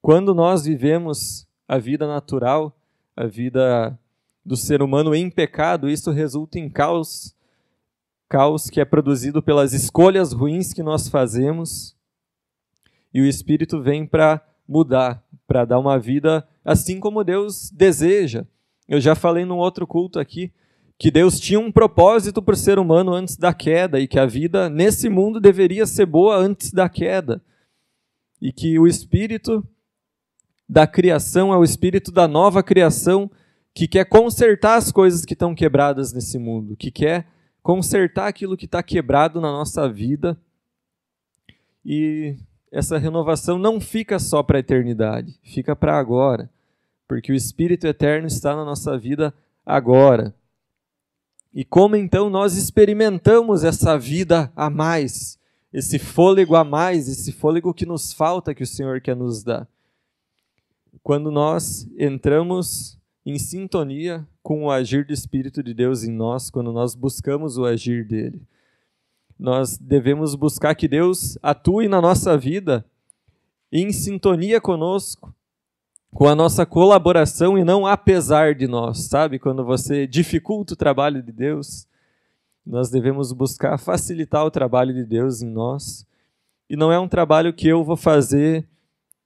Quando 0.00 0.34
nós 0.34 0.64
vivemos 0.64 1.46
a 1.68 1.76
vida 1.76 2.06
natural, 2.06 2.74
a 3.16 3.26
vida 3.26 3.98
do 4.44 4.56
ser 4.56 4.80
humano 4.80 5.14
em 5.14 5.28
pecado, 5.28 5.90
isso 5.90 6.10
resulta 6.10 6.58
em 6.58 6.70
caos, 6.70 7.34
caos 8.30 8.70
que 8.70 8.80
é 8.80 8.84
produzido 8.84 9.42
pelas 9.42 9.72
escolhas 9.72 10.32
ruins 10.32 10.72
que 10.72 10.84
nós 10.84 11.08
fazemos. 11.08 11.96
E 13.12 13.20
o 13.20 13.26
Espírito 13.26 13.82
vem 13.82 14.06
para 14.06 14.40
mudar, 14.68 15.20
para 15.48 15.64
dar 15.64 15.80
uma 15.80 15.98
vida 15.98 16.46
assim 16.64 17.00
como 17.00 17.24
Deus 17.24 17.70
deseja. 17.70 18.46
Eu 18.88 19.00
já 19.00 19.16
falei 19.16 19.44
num 19.44 19.58
outro 19.58 19.84
culto 19.84 20.20
aqui 20.20 20.52
que 20.96 21.10
Deus 21.10 21.40
tinha 21.40 21.58
um 21.58 21.72
propósito 21.72 22.40
para 22.40 22.54
o 22.54 22.56
ser 22.56 22.78
humano 22.78 23.12
antes 23.12 23.36
da 23.36 23.52
queda 23.52 23.98
e 23.98 24.06
que 24.06 24.18
a 24.18 24.26
vida 24.26 24.68
nesse 24.68 25.08
mundo 25.08 25.40
deveria 25.40 25.84
ser 25.84 26.06
boa 26.06 26.36
antes 26.36 26.72
da 26.72 26.88
queda. 26.88 27.42
E 28.40 28.52
que 28.52 28.78
o 28.78 28.86
Espírito 28.86 29.66
da 30.68 30.86
criação, 30.86 31.52
é 31.52 31.56
o 31.56 31.64
espírito 31.64 32.12
da 32.12 32.28
nova 32.28 32.62
criação 32.62 33.28
que 33.74 33.88
quer 33.88 34.04
consertar 34.04 34.76
as 34.76 34.92
coisas 34.92 35.24
que 35.24 35.32
estão 35.32 35.52
quebradas 35.52 36.12
nesse 36.12 36.38
mundo, 36.38 36.76
que 36.76 36.92
quer 36.92 37.26
consertar 37.62 38.28
aquilo 38.28 38.56
que 38.56 38.64
está 38.64 38.82
quebrado 38.82 39.40
na 39.40 39.50
nossa 39.50 39.88
vida. 39.88 40.36
E 41.84 42.36
essa 42.70 42.98
renovação 42.98 43.58
não 43.58 43.80
fica 43.80 44.18
só 44.18 44.42
para 44.42 44.58
a 44.58 44.60
eternidade, 44.60 45.38
fica 45.42 45.74
para 45.74 45.98
agora, 45.98 46.50
porque 47.08 47.32
o 47.32 47.34
Espírito 47.34 47.86
Eterno 47.86 48.26
está 48.26 48.54
na 48.54 48.64
nossa 48.64 48.96
vida 48.98 49.34
agora. 49.64 50.34
E 51.52 51.64
como 51.64 51.96
então 51.96 52.30
nós 52.30 52.56
experimentamos 52.56 53.64
essa 53.64 53.98
vida 53.98 54.52
a 54.54 54.70
mais, 54.70 55.38
esse 55.72 55.98
fôlego 55.98 56.54
a 56.54 56.62
mais, 56.62 57.08
esse 57.08 57.32
fôlego 57.32 57.74
que 57.74 57.86
nos 57.86 58.12
falta 58.12 58.54
que 58.54 58.62
o 58.62 58.66
Senhor 58.66 59.00
quer 59.00 59.16
nos 59.16 59.42
dar? 59.42 59.66
quando 61.02 61.30
nós 61.30 61.88
entramos 61.98 62.98
em 63.30 63.38
sintonia 63.38 64.26
com 64.42 64.64
o 64.64 64.70
agir 64.70 65.06
do 65.06 65.12
Espírito 65.12 65.62
de 65.62 65.72
Deus 65.72 66.02
em 66.02 66.12
nós, 66.12 66.50
quando 66.50 66.72
nós 66.72 66.94
buscamos 66.94 67.56
o 67.56 67.64
agir 67.64 68.04
dele. 68.04 68.42
Nós 69.38 69.78
devemos 69.78 70.34
buscar 70.34 70.74
que 70.74 70.88
Deus 70.88 71.38
atue 71.42 71.88
na 71.88 72.00
nossa 72.00 72.36
vida 72.36 72.84
em 73.72 73.92
sintonia 73.92 74.60
conosco, 74.60 75.32
com 76.12 76.26
a 76.26 76.34
nossa 76.34 76.66
colaboração 76.66 77.56
e 77.56 77.64
não 77.64 77.86
apesar 77.86 78.54
de 78.54 78.66
nós, 78.66 79.04
sabe? 79.04 79.38
Quando 79.38 79.64
você 79.64 80.06
dificulta 80.06 80.74
o 80.74 80.76
trabalho 80.76 81.22
de 81.22 81.30
Deus, 81.30 81.86
nós 82.66 82.90
devemos 82.90 83.32
buscar 83.32 83.78
facilitar 83.78 84.44
o 84.44 84.50
trabalho 84.50 84.92
de 84.92 85.04
Deus 85.04 85.40
em 85.40 85.48
nós. 85.48 86.04
E 86.68 86.76
não 86.76 86.92
é 86.92 86.98
um 86.98 87.08
trabalho 87.08 87.52
que 87.52 87.68
eu 87.68 87.84
vou 87.84 87.96
fazer 87.96 88.66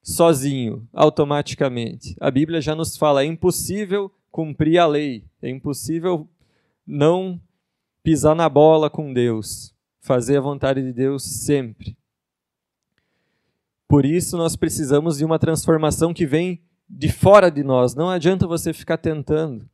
sozinho, 0.04 0.86
automaticamente. 0.92 2.14
A 2.20 2.30
Bíblia 2.30 2.60
já 2.60 2.74
nos 2.76 2.96
fala: 2.96 3.22
é 3.22 3.26
impossível 3.26 4.12
cumprir 4.30 4.78
a 4.78 4.86
lei, 4.86 5.24
é 5.40 5.48
impossível 5.48 6.28
não 6.86 7.40
pisar 8.02 8.36
na 8.36 8.48
bola 8.48 8.90
com 8.90 9.12
Deus, 9.12 9.74
fazer 10.00 10.36
a 10.36 10.42
vontade 10.42 10.82
de 10.82 10.92
Deus 10.92 11.22
sempre. 11.24 11.96
Por 13.88 14.04
isso, 14.04 14.36
nós 14.36 14.56
precisamos 14.56 15.18
de 15.18 15.24
uma 15.24 15.38
transformação 15.38 16.12
que 16.12 16.26
vem 16.26 16.62
de 16.88 17.10
fora 17.10 17.50
de 17.50 17.62
nós. 17.62 17.94
Não 17.94 18.10
adianta 18.10 18.46
você 18.46 18.72
ficar 18.72 18.98
tentando. 18.98 19.68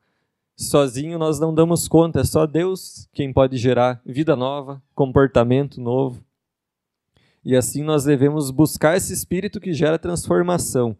Sozinho 0.56 1.18
nós 1.18 1.40
não 1.40 1.54
damos 1.54 1.88
conta, 1.88 2.20
é 2.20 2.24
só 2.24 2.46
Deus 2.46 3.08
quem 3.14 3.32
pode 3.32 3.56
gerar 3.56 4.00
vida 4.04 4.36
nova, 4.36 4.82
comportamento 4.94 5.80
novo. 5.80 6.22
E 7.44 7.56
assim 7.56 7.82
nós 7.82 8.04
devemos 8.04 8.50
buscar 8.50 8.96
esse 8.96 9.12
espírito 9.12 9.60
que 9.60 9.72
gera 9.72 9.98
transformação. 9.98 10.96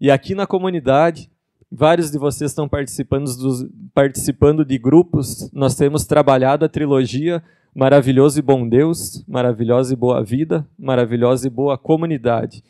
E 0.00 0.10
aqui 0.10 0.34
na 0.34 0.46
comunidade, 0.46 1.30
vários 1.70 2.10
de 2.10 2.18
vocês 2.18 2.50
estão 2.50 2.68
participando, 2.68 3.24
dos, 3.24 3.66
participando 3.92 4.64
de 4.64 4.78
grupos. 4.78 5.50
Nós 5.52 5.74
temos 5.74 6.04
trabalhado 6.04 6.64
a 6.64 6.68
trilogia 6.68 7.42
Maravilhoso 7.74 8.38
e 8.38 8.42
Bom 8.42 8.68
Deus, 8.68 9.24
Maravilhosa 9.28 9.92
e 9.92 9.96
Boa 9.96 10.24
Vida, 10.24 10.66
Maravilhosa 10.78 11.46
e 11.46 11.50
Boa 11.50 11.78
Comunidade. 11.78 12.64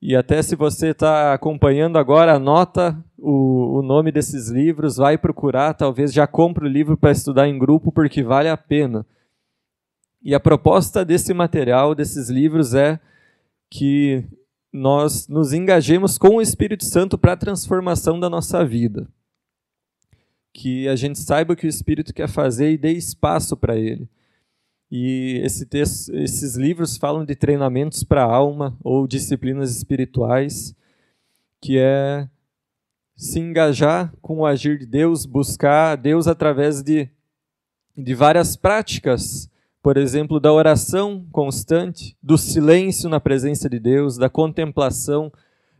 E 0.00 0.14
até 0.14 0.42
se 0.42 0.54
você 0.54 0.88
está 0.88 1.32
acompanhando 1.32 1.96
agora, 1.96 2.34
anota 2.34 2.94
o, 3.16 3.78
o 3.78 3.82
nome 3.82 4.12
desses 4.12 4.50
livros, 4.50 4.96
vai 4.96 5.16
procurar, 5.16 5.72
talvez 5.72 6.12
já 6.12 6.26
compre 6.26 6.66
o 6.66 6.68
livro 6.68 6.94
para 6.94 7.10
estudar 7.10 7.48
em 7.48 7.58
grupo, 7.58 7.90
porque 7.90 8.22
vale 8.22 8.50
a 8.50 8.56
pena. 8.56 9.06
E 10.24 10.34
a 10.34 10.40
proposta 10.40 11.04
desse 11.04 11.34
material, 11.34 11.94
desses 11.94 12.30
livros, 12.30 12.72
é 12.72 12.98
que 13.70 14.24
nós 14.72 15.28
nos 15.28 15.52
engajemos 15.52 16.16
com 16.16 16.36
o 16.36 16.40
Espírito 16.40 16.84
Santo 16.84 17.18
para 17.18 17.34
a 17.34 17.36
transformação 17.36 18.18
da 18.18 18.30
nossa 18.30 18.64
vida. 18.64 19.06
Que 20.52 20.88
a 20.88 20.96
gente 20.96 21.18
saiba 21.18 21.52
o 21.52 21.56
que 21.56 21.66
o 21.66 21.68
Espírito 21.68 22.14
quer 22.14 22.28
fazer 22.28 22.72
e 22.72 22.78
dê 22.78 22.92
espaço 22.92 23.54
para 23.54 23.76
ele. 23.76 24.08
E 24.90 25.40
esse 25.44 25.66
texto, 25.66 26.14
esses 26.14 26.56
livros 26.56 26.96
falam 26.96 27.24
de 27.24 27.34
treinamentos 27.34 28.02
para 28.02 28.24
a 28.24 28.32
alma 28.32 28.78
ou 28.82 29.06
disciplinas 29.06 29.76
espirituais, 29.76 30.74
que 31.60 31.78
é 31.78 32.28
se 33.16 33.40
engajar 33.40 34.14
com 34.22 34.38
o 34.38 34.46
agir 34.46 34.78
de 34.78 34.86
Deus, 34.86 35.26
buscar 35.26 35.96
Deus 35.96 36.26
através 36.26 36.82
de, 36.82 37.10
de 37.96 38.14
várias 38.14 38.56
práticas, 38.56 39.50
por 39.84 39.98
exemplo, 39.98 40.40
da 40.40 40.50
oração 40.50 41.26
constante, 41.30 42.16
do 42.22 42.38
silêncio 42.38 43.06
na 43.06 43.20
presença 43.20 43.68
de 43.68 43.78
Deus, 43.78 44.16
da 44.16 44.30
contemplação, 44.30 45.30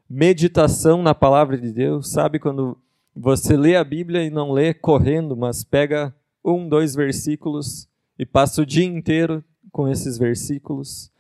meditação 0.07 1.03
na 1.03 1.15
palavra 1.15 1.57
de 1.57 1.73
Deus. 1.73 2.11
Sabe 2.11 2.39
quando 2.39 2.77
você 3.17 3.57
lê 3.57 3.77
a 3.77 3.83
Bíblia 3.83 4.23
e 4.23 4.29
não 4.29 4.53
lê 4.53 4.75
correndo, 4.75 5.35
mas 5.35 5.65
pega 5.65 6.15
um, 6.45 6.69
dois 6.69 6.95
versículos 6.95 7.89
e 8.19 8.27
passa 8.27 8.61
o 8.61 8.67
dia 8.67 8.85
inteiro 8.85 9.43
com 9.73 9.89
esses 9.89 10.19
versículos, 10.19 11.11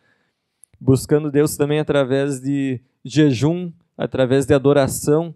buscando 0.79 1.31
Deus 1.31 1.57
também 1.57 1.81
através 1.81 2.38
de 2.38 2.83
jejum, 3.03 3.73
através 3.97 4.44
de 4.44 4.53
adoração, 4.53 5.35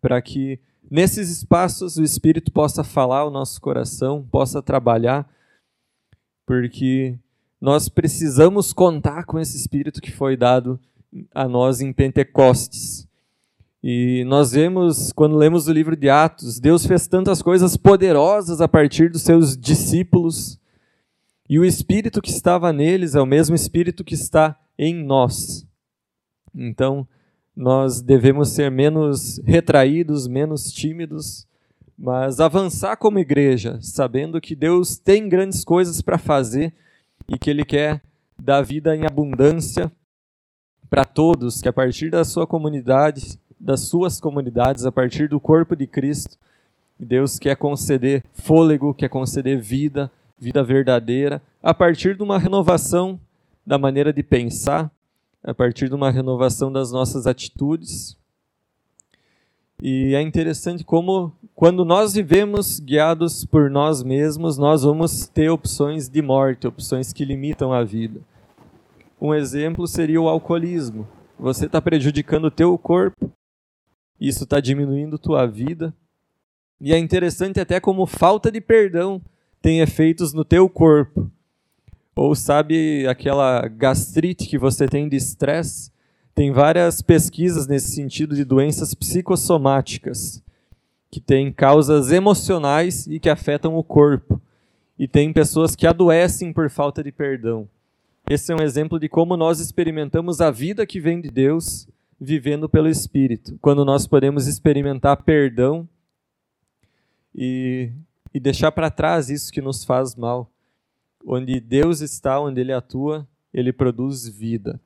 para 0.00 0.20
que 0.20 0.58
nesses 0.90 1.30
espaços 1.30 1.96
o 1.96 2.02
Espírito 2.02 2.50
possa 2.50 2.82
falar 2.82 3.20
ao 3.20 3.30
nosso 3.30 3.60
coração, 3.60 4.26
possa 4.32 4.60
trabalhar, 4.60 5.30
porque 6.50 7.16
nós 7.60 7.88
precisamos 7.88 8.72
contar 8.72 9.22
com 9.22 9.38
esse 9.38 9.56
Espírito 9.56 10.00
que 10.00 10.10
foi 10.10 10.36
dado 10.36 10.80
a 11.32 11.46
nós 11.46 11.80
em 11.80 11.92
Pentecostes. 11.92 13.06
E 13.80 14.24
nós 14.24 14.50
vemos, 14.50 15.12
quando 15.12 15.36
lemos 15.36 15.68
o 15.68 15.72
livro 15.72 15.94
de 15.94 16.10
Atos, 16.10 16.58
Deus 16.58 16.84
fez 16.84 17.06
tantas 17.06 17.40
coisas 17.40 17.76
poderosas 17.76 18.60
a 18.60 18.66
partir 18.66 19.12
dos 19.12 19.22
seus 19.22 19.56
discípulos, 19.56 20.58
e 21.48 21.56
o 21.56 21.64
Espírito 21.64 22.20
que 22.20 22.30
estava 22.30 22.72
neles 22.72 23.14
é 23.14 23.20
o 23.20 23.26
mesmo 23.26 23.54
Espírito 23.54 24.02
que 24.02 24.14
está 24.14 24.58
em 24.76 24.92
nós. 24.92 25.64
Então, 26.52 27.06
nós 27.54 28.02
devemos 28.02 28.48
ser 28.48 28.72
menos 28.72 29.40
retraídos, 29.44 30.26
menos 30.26 30.72
tímidos, 30.72 31.46
mas 32.02 32.40
avançar 32.40 32.96
como 32.96 33.18
igreja, 33.18 33.78
sabendo 33.82 34.40
que 34.40 34.56
Deus 34.56 34.96
tem 34.96 35.28
grandes 35.28 35.62
coisas 35.62 36.00
para 36.00 36.16
fazer 36.16 36.72
e 37.28 37.38
que 37.38 37.50
Ele 37.50 37.62
quer 37.62 38.00
dar 38.38 38.62
vida 38.62 38.96
em 38.96 39.04
abundância 39.04 39.92
para 40.88 41.04
todos, 41.04 41.60
que 41.60 41.68
a 41.68 41.72
partir 41.72 42.10
da 42.10 42.24
sua 42.24 42.46
comunidade 42.46 43.38
das 43.60 43.80
suas 43.80 44.18
comunidades 44.18 44.86
a 44.86 44.90
partir 44.90 45.28
do 45.28 45.38
corpo 45.38 45.76
de 45.76 45.86
Cristo. 45.86 46.38
Deus 46.98 47.38
quer 47.38 47.56
conceder 47.56 48.24
fôlego, 48.32 48.94
quer 48.94 49.10
conceder 49.10 49.60
vida, 49.60 50.10
vida 50.38 50.64
verdadeira, 50.64 51.42
a 51.62 51.74
partir 51.74 52.16
de 52.16 52.22
uma 52.22 52.38
renovação 52.38 53.20
da 53.66 53.76
maneira 53.76 54.12
de 54.12 54.22
pensar, 54.22 54.90
a 55.44 55.52
partir 55.52 55.88
de 55.88 55.94
uma 55.94 56.10
renovação 56.10 56.72
das 56.72 56.90
nossas 56.90 57.26
atitudes. 57.26 58.16
E 59.82 60.14
é 60.14 60.20
interessante 60.20 60.84
como, 60.84 61.32
quando 61.54 61.84
nós 61.84 62.14
vivemos 62.14 62.78
guiados 62.78 63.44
por 63.44 63.70
nós 63.70 64.02
mesmos, 64.02 64.58
nós 64.58 64.82
vamos 64.82 65.26
ter 65.26 65.48
opções 65.48 66.08
de 66.08 66.20
morte, 66.20 66.66
opções 66.66 67.12
que 67.12 67.24
limitam 67.24 67.72
a 67.72 67.82
vida. 67.82 68.20
Um 69.20 69.34
exemplo 69.34 69.86
seria 69.86 70.20
o 70.20 70.28
alcoolismo. 70.28 71.08
Você 71.38 71.64
está 71.64 71.80
prejudicando 71.80 72.44
o 72.44 72.50
teu 72.50 72.76
corpo, 72.76 73.32
isso 74.20 74.44
está 74.44 74.60
diminuindo 74.60 75.18
tua 75.18 75.46
vida. 75.46 75.94
E 76.78 76.92
é 76.92 76.98
interessante 76.98 77.58
até 77.58 77.80
como 77.80 78.06
falta 78.06 78.50
de 78.50 78.60
perdão 78.60 79.20
tem 79.62 79.80
efeitos 79.80 80.32
no 80.32 80.44
teu 80.44 80.68
corpo. 80.68 81.30
Ou 82.14 82.34
sabe 82.34 83.06
aquela 83.06 83.66
gastrite 83.68 84.46
que 84.46 84.58
você 84.58 84.86
tem 84.86 85.08
de 85.08 85.16
estresse? 85.16 85.90
Tem 86.40 86.50
várias 86.50 87.02
pesquisas 87.02 87.66
nesse 87.66 87.90
sentido 87.90 88.34
de 88.34 88.46
doenças 88.46 88.94
psicossomáticas, 88.94 90.42
que 91.10 91.20
têm 91.20 91.52
causas 91.52 92.10
emocionais 92.10 93.06
e 93.06 93.20
que 93.20 93.28
afetam 93.28 93.76
o 93.76 93.84
corpo. 93.84 94.40
E 94.98 95.06
tem 95.06 95.34
pessoas 95.34 95.76
que 95.76 95.86
adoecem 95.86 96.50
por 96.50 96.70
falta 96.70 97.04
de 97.04 97.12
perdão. 97.12 97.68
Esse 98.26 98.50
é 98.52 98.56
um 98.56 98.62
exemplo 98.62 98.98
de 98.98 99.06
como 99.06 99.36
nós 99.36 99.60
experimentamos 99.60 100.40
a 100.40 100.50
vida 100.50 100.86
que 100.86 100.98
vem 100.98 101.20
de 101.20 101.30
Deus 101.30 101.86
vivendo 102.18 102.70
pelo 102.70 102.88
Espírito, 102.88 103.58
quando 103.60 103.84
nós 103.84 104.06
podemos 104.06 104.46
experimentar 104.46 105.22
perdão 105.22 105.86
e, 107.34 107.90
e 108.32 108.40
deixar 108.40 108.72
para 108.72 108.90
trás 108.90 109.28
isso 109.28 109.52
que 109.52 109.60
nos 109.60 109.84
faz 109.84 110.16
mal. 110.16 110.50
Onde 111.22 111.60
Deus 111.60 112.00
está, 112.00 112.40
onde 112.40 112.62
Ele 112.62 112.72
atua, 112.72 113.28
Ele 113.52 113.74
produz 113.74 114.26
vida. 114.26 114.80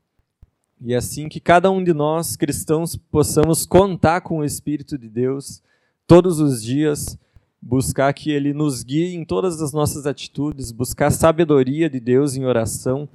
E 0.81 0.93
é 0.93 0.97
assim 0.97 1.29
que 1.29 1.41
cada 1.41 1.71
um 1.71 1.83
de 1.83 1.93
nós, 1.93 2.37
cristãos, 2.37 2.97
possamos 2.97 3.65
contar 3.65 4.21
com 4.21 4.39
o 4.39 4.45
Espírito 4.45 4.99
de 4.99 5.09
Deus 5.09 5.63
todos 6.07 6.41
os 6.41 6.63
dias, 6.63 7.19
buscar 7.61 8.13
que 8.13 8.31
Ele 8.31 8.53
nos 8.53 8.83
guie 8.83 9.15
em 9.15 9.25
todas 9.25 9.63
as 9.63 9.73
nossas 9.73 10.07
atitudes, 10.07 10.71
buscar 10.73 11.11
sabedoria 11.11 11.89
de 11.89 11.99
Deus 11.99 12.37
em 12.37 12.45
oração 12.45 13.09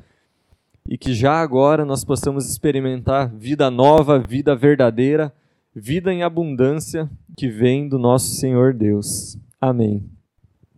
e 0.87 0.97
que 0.97 1.13
já 1.13 1.33
agora 1.33 1.85
nós 1.85 2.03
possamos 2.03 2.49
experimentar 2.49 3.29
vida 3.29 3.69
nova, 3.69 4.17
vida 4.17 4.55
verdadeira, 4.55 5.31
vida 5.75 6.11
em 6.11 6.23
abundância 6.23 7.09
que 7.37 7.47
vem 7.47 7.87
do 7.87 7.99
nosso 7.99 8.33
Senhor 8.35 8.73
Deus. 8.73 9.37
Amém. 9.61 10.18